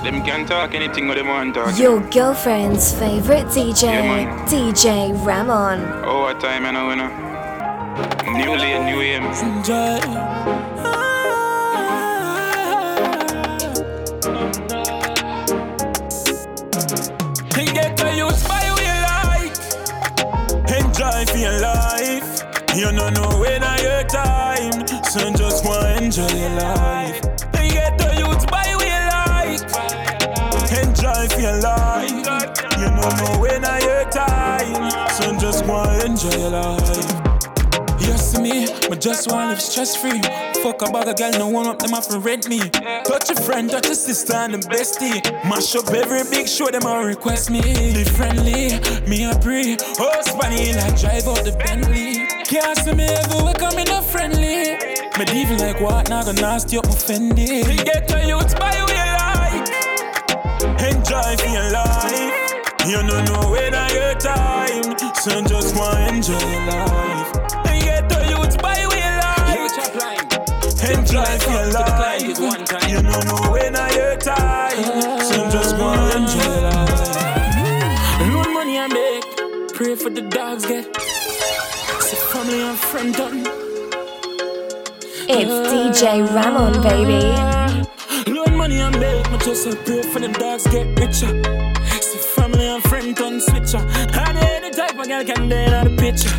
Them 0.08 0.24
can 0.24 0.46
talk 0.46 0.74
anything 0.74 1.06
what 1.06 1.16
they 1.16 1.22
want 1.22 1.54
talk. 1.54 1.78
Your 1.78 2.00
girlfriend's 2.00 2.94
favorite 2.98 3.44
DJ, 3.48 3.82
Yeah. 3.82 4.46
DJ 4.48 5.12
Ramon. 5.12 5.80
Oh, 6.02 6.20
what 6.22 6.40
time 6.40 6.64
I 6.64 6.70
know, 6.70 6.88
you 6.88 6.96
know. 6.96 7.10
New 8.32 8.56
lane, 8.56 8.86
new 8.86 9.02
aim. 9.02 9.24
Enjoy. 9.24 10.67
Enjoy 36.30 36.50
life. 36.50 38.00
You 38.00 38.16
see 38.16 38.40
me, 38.40 38.66
but 38.88 39.00
just 39.00 39.30
wanna 39.30 39.50
live 39.50 39.60
stress 39.60 39.96
free. 39.96 40.20
Fuck 40.62 40.82
a 40.82 40.92
bag 40.92 41.08
of 41.08 41.16
girl, 41.16 41.32
no 41.38 41.48
one 41.48 41.66
up 41.66 41.78
them 41.78 41.90
have 41.90 42.08
to 42.08 42.18
rent 42.18 42.48
me. 42.48 42.58
Touch 42.58 43.30
a 43.30 43.40
friend, 43.40 43.70
touch 43.70 43.86
a 43.86 43.94
sister 43.94 44.34
and 44.34 44.54
the 44.54 44.58
bestie. 44.68 45.22
Mash 45.44 45.74
up 45.76 45.88
every 45.90 46.22
big 46.30 46.48
show, 46.48 46.70
them 46.70 46.84
all 46.84 47.04
request 47.04 47.50
me. 47.50 47.60
Be 47.60 48.04
friendly, 48.04 48.78
me 49.08 49.24
a 49.24 49.38
pray. 49.40 49.76
Oh, 49.98 50.20
Spanish, 50.22 50.76
like 50.76 50.98
drive 51.00 51.26
out 51.28 51.44
the 51.44 51.52
Bentley. 51.52 52.26
Can't 52.44 52.78
see 52.78 52.94
me 52.94 53.04
everywhere 53.04 53.54
coming 53.54 53.88
up 53.90 54.04
friendly. 54.04 54.78
Me 55.18 55.24
even 55.34 55.58
like 55.58 55.80
what, 55.80 56.08
now 56.08 56.22
gonna 56.22 56.40
nasty 56.40 56.78
up 56.78 56.86
my 56.86 56.92
Fendi. 56.92 57.84
Get 57.84 58.10
your 58.10 58.22
youth 58.22 58.58
by 58.58 58.76
your 58.76 58.86
life. 58.86 59.68
Enjoy 60.80 61.52
your 61.52 61.72
life. 61.72 62.37
You 62.88 63.02
don't 63.02 63.24
know 63.26 63.50
when 63.50 63.74
I 63.74 63.92
your 63.92 64.14
time. 64.14 64.96
So 65.16 65.42
just 65.42 65.76
wanna 65.76 66.08
enjoy 66.08 66.38
your 66.38 66.64
life. 66.68 67.34
And 67.68 67.82
get 67.84 68.08
the 68.08 68.20
youth 68.30 68.62
by 68.62 68.78
your 68.80 68.88
life. 68.88 70.08
Enjoy 70.88 71.38
for 71.44 71.50
your 71.52 71.66
life. 71.66 72.88
You 72.88 73.02
don't 73.02 73.26
know 73.26 73.52
when 73.52 73.76
I 73.76 73.90
your 73.92 74.16
time. 74.16 75.20
So 75.20 75.50
just 75.50 75.76
wanna 75.76 76.16
enjoy 76.16 76.48
your 76.48 76.62
life. 76.62 78.32
Loan 78.32 78.54
money 78.54 78.78
I 78.78 78.86
make. 78.88 79.74
Pray 79.74 79.94
for 79.94 80.08
the 80.08 80.22
dogs 80.22 80.64
get. 80.64 80.86
Say 82.00 82.16
family 82.32 82.62
and 82.62 82.78
friend 82.78 83.14
done. 83.14 83.46
It's 85.28 85.56
DJ 85.70 86.22
Ramon, 86.34 86.80
baby. 86.80 87.20
Loan 88.32 88.56
money 88.56 88.80
and 88.80 88.98
make 88.98 89.30
me 89.30 89.36
just 89.44 89.66
a 89.66 89.76
pray 89.76 90.02
for 90.04 90.20
the 90.20 90.28
dogs 90.28 90.66
get 90.68 90.86
richer. 90.98 91.77
Family 92.38 92.66
and 92.66 92.82
friend 92.84 93.16
turn 93.16 93.40
switcher. 93.40 93.78
Uh. 93.78 94.24
And 94.24 94.38
any 94.38 94.70
type 94.70 94.98
of 94.98 95.08
girl 95.08 95.24
can 95.24 95.48
get 95.48 95.72
out 95.72 95.84
the 95.84 95.94
picture. 95.96 96.34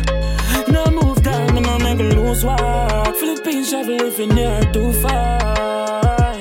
No 0.72 0.82
move 0.90 1.22
down, 1.22 1.54
me 1.54 1.60
no 1.60 1.78
make 1.78 2.00
a 2.00 2.08
lose 2.16 2.44
walk. 2.44 3.14
Philippines 3.16 3.70
travel 3.70 4.00
if 4.00 4.18
you're 4.18 4.32
near 4.32 4.60
too 4.72 4.92
far. 5.02 6.34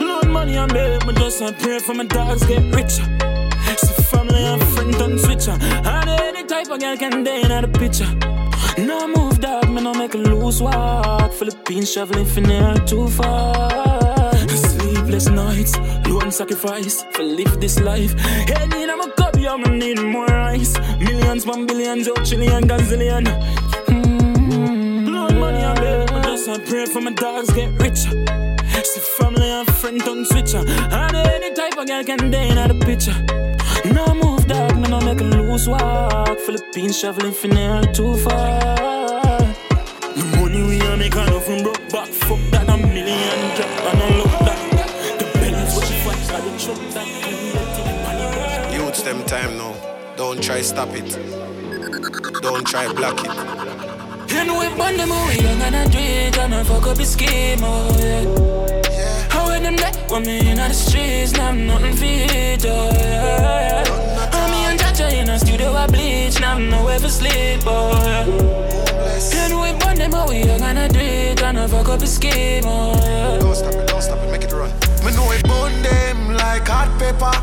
Loan 0.00 0.30
money 0.30 0.56
and 0.56 0.72
make 0.72 1.06
me 1.06 1.12
just 1.14 1.40
a 1.40 1.52
pray 1.52 1.78
for 1.78 1.94
my 1.94 2.04
dogs 2.04 2.46
get 2.46 2.62
richer. 2.74 3.06
Uh. 3.20 3.76
See 3.76 4.02
family 4.10 4.44
and 4.52 4.62
friend 4.72 4.92
turn 4.94 5.18
switcher. 5.18 5.56
Uh. 5.60 5.90
And 5.94 6.10
any 6.10 6.44
type 6.44 6.70
of 6.70 6.78
girl 6.80 6.96
can 6.96 7.24
get 7.24 7.50
out 7.50 7.62
the 7.62 7.78
picture. 7.78 8.10
No 8.78 9.08
move 9.08 9.40
dog, 9.40 9.68
me 9.68 9.82
no 9.82 9.92
make 9.92 10.14
a 10.14 10.18
loose 10.18 10.60
walk. 10.60 11.32
Philippines 11.32 11.92
traveling 11.92 12.26
for 12.26 12.40
near 12.40 12.74
too 12.86 13.08
far. 13.08 13.99
Sleepless 15.10 15.30
nights, 15.30 15.76
loan 16.08 16.30
sacrifice 16.30 17.02
for 17.10 17.24
live 17.24 17.60
this 17.60 17.80
life. 17.80 18.14
Need 18.14 18.88
I'm 18.88 19.00
a 19.00 19.10
cubby, 19.14 19.48
I'm 19.48 19.60
gonna 19.60 19.76
need 19.76 20.00
more 20.00 20.30
ice. 20.30 20.78
Millions, 21.00 21.44
one 21.44 21.66
billion, 21.66 22.04
Joe, 22.04 22.14
trillion, 22.14 22.62
gazillion. 22.68 23.24
Mm-hmm. 23.88 25.06
Blood 25.06 25.34
money, 25.34 25.64
I'm 25.64 26.22
just 26.22 26.48
I 26.48 26.58
pray 26.60 26.86
for 26.86 27.00
my 27.00 27.12
dogs 27.12 27.50
get 27.52 27.72
richer. 27.80 28.12
See 28.84 29.00
family 29.18 29.50
and 29.50 29.68
friend 29.78 30.00
on 30.02 30.24
switcher. 30.26 30.62
And 30.68 31.16
any 31.16 31.54
type 31.54 31.76
of 31.76 31.88
girl 31.88 32.04
can 32.04 32.30
day 32.30 32.48
in 32.48 32.54
the 32.54 32.74
picture. 32.86 33.18
No 33.92 34.14
move 34.14 34.46
dog, 34.46 34.76
me 34.76 34.88
no 34.90 35.00
make 35.00 35.20
a 35.20 35.24
loose 35.24 35.66
walk, 35.66 36.38
Philippines 36.38 37.00
traveling 37.00 37.32
for 37.32 37.48
near 37.48 37.82
too 37.92 38.16
far. 38.18 38.60
The 40.14 40.36
money 40.36 40.62
we 40.62 40.80
are 40.82 40.96
making 40.96 41.30
try 50.50 50.62
stop 50.62 50.88
it. 50.94 51.10
Don't 52.42 52.66
try 52.66 52.92
block 52.92 53.20
it. 53.20 53.32
You 54.32 54.44
know 54.44 54.58
we 54.58 54.68
burn 54.76 54.96
them 54.96 55.12
away, 55.12 55.38
young 55.38 55.62
and 55.62 55.76
I 55.76 55.86
do 55.86 55.98
it, 55.98 56.38
and 56.38 56.54
I 56.54 56.64
fuck 56.64 56.86
up 56.88 56.98
his 56.98 57.12
scheme, 57.12 57.60
oh 57.62 57.94
yeah. 58.00 59.28
How 59.28 59.46
when 59.46 59.62
them 59.62 59.76
when 60.08 60.22
me 60.22 60.50
in 60.50 60.56
the 60.56 60.72
streets, 60.72 61.32
now 61.34 61.50
I'm 61.50 61.66
nothing 61.66 61.94
fit, 61.94 62.64
oh 62.66 62.90
yeah. 62.92 63.84
And 64.34 64.52
me 64.52 64.64
and 64.66 64.80
Jaja 64.80 65.12
in 65.12 65.26
the 65.26 65.38
studio, 65.38 65.72
I 65.72 65.86
bleach, 65.86 66.40
now 66.40 66.56
I'm 66.56 66.68
nowhere 66.68 66.98
for 66.98 67.08
sleep, 67.08 67.60
oh 67.66 67.92
yeah. 68.04 68.26
You 68.26 69.48
know 69.50 69.62
we 69.62 69.78
burn 69.78 69.98
them 69.98 70.14
away, 70.14 70.46
young 70.46 70.62
and 70.62 70.78
I 70.80 70.86
it, 70.86 71.42
and 71.42 71.60
I 71.60 71.66
fuck 71.68 71.88
up 71.90 72.00
his 72.00 72.14
scheme, 72.14 72.64
oh 72.66 72.94
yeah. 73.04 73.38
Don't 73.38 73.54
stop 73.54 73.74
it, 73.74 73.86
don't 73.86 74.02
stop 74.02 74.18
it, 74.18 74.30
make 74.32 74.42
it 74.42 74.52
run. 74.52 74.70
Me 75.04 75.12
know 75.14 75.30
it 75.30 75.44
burn 75.44 75.80
them 75.82 76.34
like 76.34 76.66
hot 76.66 76.90
pepper. 76.98 77.34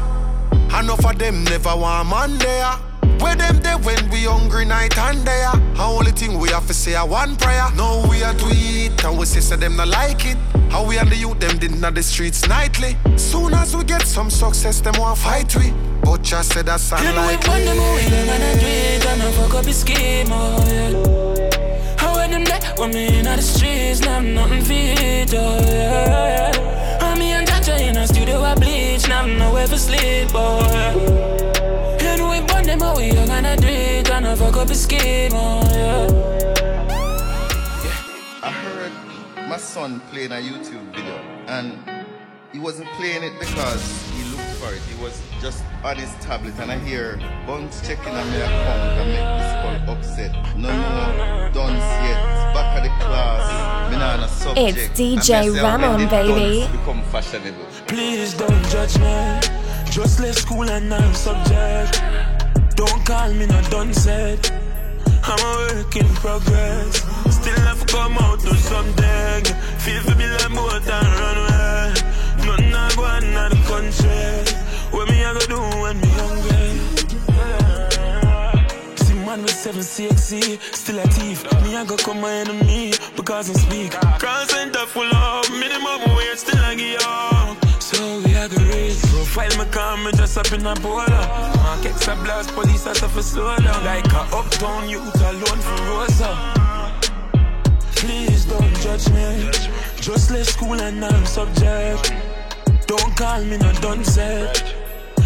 Enough 0.77 1.05
of 1.05 1.17
them 1.17 1.45
never 1.45 1.75
want 1.75 2.09
man 2.09 2.37
there. 2.37 2.63
Ah. 2.65 2.86
Where 3.19 3.35
them 3.35 3.59
there 3.61 3.77
when 3.79 4.09
we 4.09 4.23
hungry 4.23 4.65
night 4.65 4.97
and 4.97 5.25
day? 5.25 5.43
Ah? 5.45 5.59
How 5.75 5.91
only 5.93 6.11
thing 6.11 6.37
we 6.39 6.49
have 6.49 6.67
to 6.67 6.73
say 6.73 6.93
a 6.95 7.05
one 7.05 7.35
prayer. 7.35 7.67
No 7.75 8.05
we 8.09 8.23
are 8.23 8.33
to 8.33 8.47
eat 8.53 9.03
and 9.03 9.17
we 9.17 9.25
say 9.25 9.39
say 9.41 9.55
them 9.55 9.75
not 9.75 9.87
like 9.89 10.25
it. 10.25 10.37
How 10.69 10.85
we 10.85 10.97
and 10.97 11.09
the 11.09 11.15
youth 11.15 11.39
them 11.39 11.57
did 11.57 11.79
not 11.79 11.95
the 11.95 12.03
streets 12.03 12.47
nightly. 12.47 12.95
Soon 13.15 13.53
as 13.53 13.75
we 13.75 13.83
get 13.83 14.03
some 14.03 14.29
success, 14.29 14.81
them 14.81 14.95
want 14.97 15.17
fight 15.17 15.55
we. 15.55 15.73
But 16.03 16.21
just 16.21 16.53
said 16.53 16.65
that's 16.67 16.91
You 16.91 16.97
know 16.97 17.27
we 17.27 17.33
unlikely. 17.35 17.65
them 17.65 17.77
away, 17.79 18.03
young 18.03 18.29
and 18.29 18.43
I 18.43 18.59
do 18.59 18.65
it, 18.65 19.05
and 19.05 19.23
I 19.23 19.31
fuck 19.31 19.53
up 19.55 19.65
his 19.65 19.77
scheme, 19.81 20.27
oh 20.29 20.63
yeah. 20.67 21.95
How 21.97 22.15
when 22.15 22.31
them 22.31 22.43
there, 22.45 22.61
when 22.77 22.91
me 22.91 23.19
in 23.19 23.25
the 23.25 23.41
streets, 23.41 24.01
now 24.01 24.17
I'm 24.17 24.33
nothing 24.33 24.61
fit, 24.61 25.33
oh 25.33 25.59
yeah. 25.65 27.03
And 27.03 27.19
me 27.19 27.31
and 27.31 27.47
Jaja 27.47 27.79
in 27.79 27.93
the 27.95 28.05
studio, 28.07 28.41
I 28.41 28.55
bleach, 28.55 29.07
now 29.07 29.23
I'm 29.23 29.37
nowhere 29.37 29.67
for 29.67 29.77
sleep, 29.77 30.29
oh 30.33 30.61
yeah. 30.71 31.46
You 32.77 32.83
know 32.83 32.93
we 32.93 33.09
burn 33.09 33.17
them 33.17 33.17
away, 33.17 33.25
young 33.25 33.29
and 33.29 33.47
I 33.47 33.55
do 33.55 33.67
it, 33.67 34.09
and 34.11 34.37
fuck 34.37 34.55
up 34.57 34.69
his 34.69 34.83
scheme, 34.83 35.31
oh 35.33 35.67
yeah. 35.73 36.05
I 38.43 38.51
heard 38.51 38.91
my 39.49 39.57
son 39.57 39.99
playing 40.11 40.31
a 40.31 40.35
YouTube 40.35 40.85
video 40.93 41.17
and 41.47 41.79
he 42.53 42.59
wasn't 42.59 42.87
playing 42.89 43.23
it 43.23 43.33
because 43.39 43.81
he 44.11 44.23
looked 44.29 44.57
for 44.61 44.71
it. 44.71 44.81
He 44.93 45.03
was 45.03 45.19
just 45.41 45.63
on 45.83 45.97
his 45.97 46.13
tablet 46.21 46.53
and 46.59 46.71
I 46.71 46.77
hear 46.77 47.19
Buns 47.47 47.81
checking 47.81 48.13
on 48.13 48.29
my 48.29 48.35
account 48.45 48.99
and 49.01 49.09
make 49.09 49.25
this 49.41 49.53
call 49.63 49.95
upset. 49.95 50.31
No 50.55 50.69
more 50.69 51.49
duns 51.49 51.81
yet. 52.05 52.21
Back 52.53 52.77
at 52.77 52.83
the 52.83 52.89
class. 53.03 53.91
Me 53.91 53.97
nah 53.97 54.21
on 54.21 54.29
subject. 54.29 54.77
It's 54.77 54.99
And 54.99 55.09
me 55.09 55.17
DJ 55.17 55.25
say, 55.25 55.49
when 55.49 55.81
Ramon, 55.81 56.07
baby. 56.09 56.67
Become 56.77 57.01
fashionable. 57.05 57.65
Please 57.87 58.35
don't 58.35 58.63
judge 58.69 58.99
me. 58.99 59.39
Just 59.89 60.19
left 60.19 60.37
school 60.37 60.69
and 60.69 60.93
I'm 60.93 61.13
subject. 61.15 62.26
Don't 62.77 63.03
call 63.05 63.33
me 63.33 63.45
not 63.47 63.69
done 63.71 63.91
said. 63.91 64.39
I'm 65.23 65.39
a 65.39 65.51
work 65.73 65.95
in 65.95 66.07
progress. 66.21 67.01
Still 67.33 67.59
have 67.61 67.83
come 67.87 68.17
out 68.19 68.39
to 68.41 68.55
something. 68.55 69.43
Feel 69.83 70.01
for 70.03 70.15
me 70.15 70.27
like 70.27 70.51
more 70.51 70.79
than 70.79 71.05
runway. 71.21 71.93
Nothing 72.45 72.73
I 72.75 72.93
go 72.95 73.03
on 73.03 73.23
in 73.23 73.33
the 73.33 73.59
country. 73.65 74.45
What 74.91 75.09
me 75.09 75.25
I 75.25 75.33
go 75.33 75.39
do 75.53 75.59
when 75.81 75.99
me 75.99 76.07
hungry? 76.21 76.67
See 78.97 79.15
man 79.25 79.41
with 79.41 79.51
seven 79.51 79.81
CXC, 79.81 80.61
still 80.75 80.99
a 80.99 81.07
thief. 81.07 81.43
Me 81.63 81.75
I 81.75 81.83
go 81.83 81.97
come 81.97 82.21
my 82.21 82.31
enemy 82.31 82.93
because 83.15 83.49
I 83.49 83.53
speak. 83.53 83.91
Cross 84.19 84.51
center 84.51 84.85
full 84.85 85.11
of 85.13 85.49
minimum 85.49 86.15
wage, 86.15 86.37
still 86.37 86.63
I 86.63 86.75
get 86.75 87.03
up. 87.03 87.66
So 87.97 88.19
we 88.19 88.35
are 88.35 88.47
go 88.47 88.57
raise. 88.69 89.01
Profile 89.09 89.57
me 89.57 89.65
come, 89.71 90.03
me 90.03 90.11
just 90.11 90.37
up 90.37 90.51
in 90.53 90.63
a 90.67 90.75
bowler. 90.75 91.09
Market 91.65 92.07
a 92.07 92.13
blast, 92.23 92.51
police 92.53 92.85
a 92.85 92.93
suffer 92.93 93.23
so 93.23 93.41
long. 93.41 93.83
Like 93.89 94.05
a 94.13 94.21
uptown 94.37 94.87
youth 94.87 95.19
alone 95.19 95.61
for 95.67 95.79
Rosa. 95.89 96.31
Please 97.95 98.45
don't 98.45 98.75
judge 98.81 99.09
me. 99.09 99.49
Just 99.99 100.29
left 100.29 100.49
school 100.51 100.79
and 100.79 101.03
I'm 101.03 101.25
subject. 101.25 102.13
Don't 102.85 103.15
call 103.17 103.43
me 103.43 103.57
not 103.57 103.81
done 103.81 104.03
set. 104.03 104.75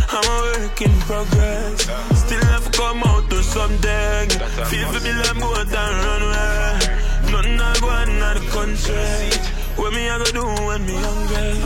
I'm 0.08 0.24
a 0.24 0.38
work 0.56 0.82
in 0.82 0.94
progress. 1.02 1.82
Still 2.24 2.46
have 2.54 2.72
come 2.72 3.04
out 3.04 3.30
to 3.32 3.44
something. 3.44 4.30
Feel 4.72 4.88
for 4.94 5.04
me 5.04 5.12
like 5.12 5.36
more 5.36 5.66
than 5.66 5.92
runway. 6.06 7.02
Nothing 7.34 7.60
I 7.60 7.76
go 7.82 7.90
in 8.04 8.18
the 8.18 8.48
country. 8.56 9.61
What 9.76 9.94
me 9.94 10.10
I 10.10 10.18
go 10.18 10.26
do 10.26 10.46
when 10.66 10.86
me 10.86 10.96
hungry? 10.96 11.60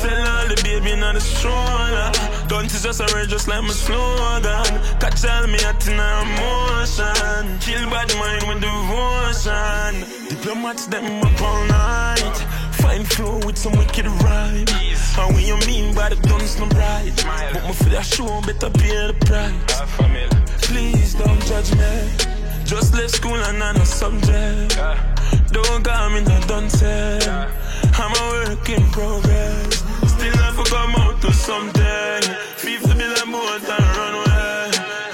Tell 0.00 0.28
all 0.28 0.48
the 0.48 0.60
baby 0.64 0.96
not 0.98 1.16
a 1.16 1.20
stroller. 1.20 2.10
Don't 2.48 2.66
is 2.66 2.82
just 2.82 3.00
a 3.00 3.06
word 3.14 3.28
just 3.28 3.48
like 3.48 3.62
my 3.62 3.70
slogan. 3.70 4.64
Catch 5.00 5.24
all 5.24 5.46
me 5.46 5.58
at 5.64 5.86
in 5.86 5.98
a 5.98 6.10
emotion. 6.26 7.58
Kill 7.60 7.88
bad 7.90 8.12
mind 8.18 8.44
with 8.48 8.60
devotion. 8.60 10.28
Diplomats 10.28 10.86
them 10.86 11.22
up 11.22 11.40
all 11.40 11.64
night. 11.66 12.36
Find 12.82 13.06
flow 13.06 13.38
with 13.46 13.56
some 13.56 13.76
wicked 13.76 14.06
rhyme. 14.06 14.66
How 15.14 15.30
we 15.32 15.46
you 15.46 15.56
mean 15.66 15.94
by 15.94 16.08
the 16.08 16.16
guns 16.28 16.58
no 16.58 16.66
bright? 16.66 17.12
But 17.52 17.62
my 17.64 17.72
for 17.72 17.90
that 17.90 18.04
show 18.04 18.40
better 18.40 18.70
pay 18.70 19.06
the 19.06 19.14
price. 19.26 20.66
Please 20.66 21.14
don't 21.14 21.40
judge 21.44 21.72
me. 21.74 22.41
Just 22.72 22.94
left 22.94 23.10
school 23.10 23.36
and 23.36 23.62
I'm 23.62 23.76
a 23.76 23.84
subject. 23.84 24.76
Don't 25.52 25.84
call 25.84 26.08
me 26.08 26.24
done 26.46 26.70
said. 26.70 27.22
I'm 27.28 28.12
a 28.16 28.22
work 28.32 28.66
in 28.70 28.82
progress. 28.88 29.84
Still 30.08 30.32
to 30.32 30.64
come 30.70 30.94
out 30.96 31.20
to 31.20 31.30
something. 31.34 32.22
Fifty 32.56 32.94
million 32.94 33.28
more 33.28 33.58
than 33.68 33.84
runway. 33.98 34.70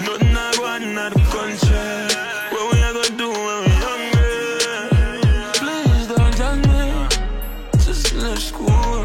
Nothing 0.07 0.37
I 0.37 0.53
go 0.57 0.67
on 0.67 0.83
in 0.85 0.95
the 0.95 1.11
country. 1.35 2.07
What 2.53 2.65
we 2.73 2.79
are 2.81 2.93
gonna 2.93 3.19
do 3.23 3.29
when 3.29 3.59
we 3.65 3.73
hungry? 3.87 4.47
Please 5.59 6.07
don't 6.07 6.35
judge 6.39 6.63
me. 6.71 6.85
Just 7.85 8.15
left 8.15 8.41
school. 8.41 9.03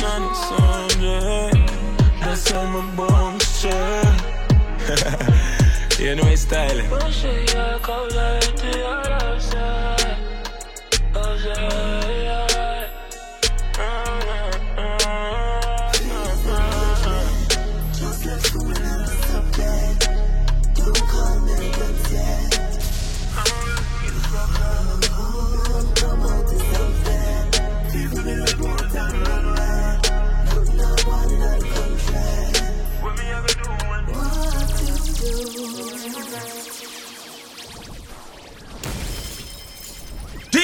Not 0.00 0.22
a 0.24 0.34
subject. 0.48 1.68
That's 2.20 2.50
how 2.50 2.64
my 2.72 2.82
bones 2.96 3.44
check. 3.60 4.16
you 6.00 6.14
know 6.14 6.24
my 6.24 6.34
style. 7.82 8.41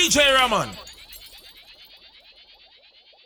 DJ 0.09 0.33
Ramon. 0.33 0.88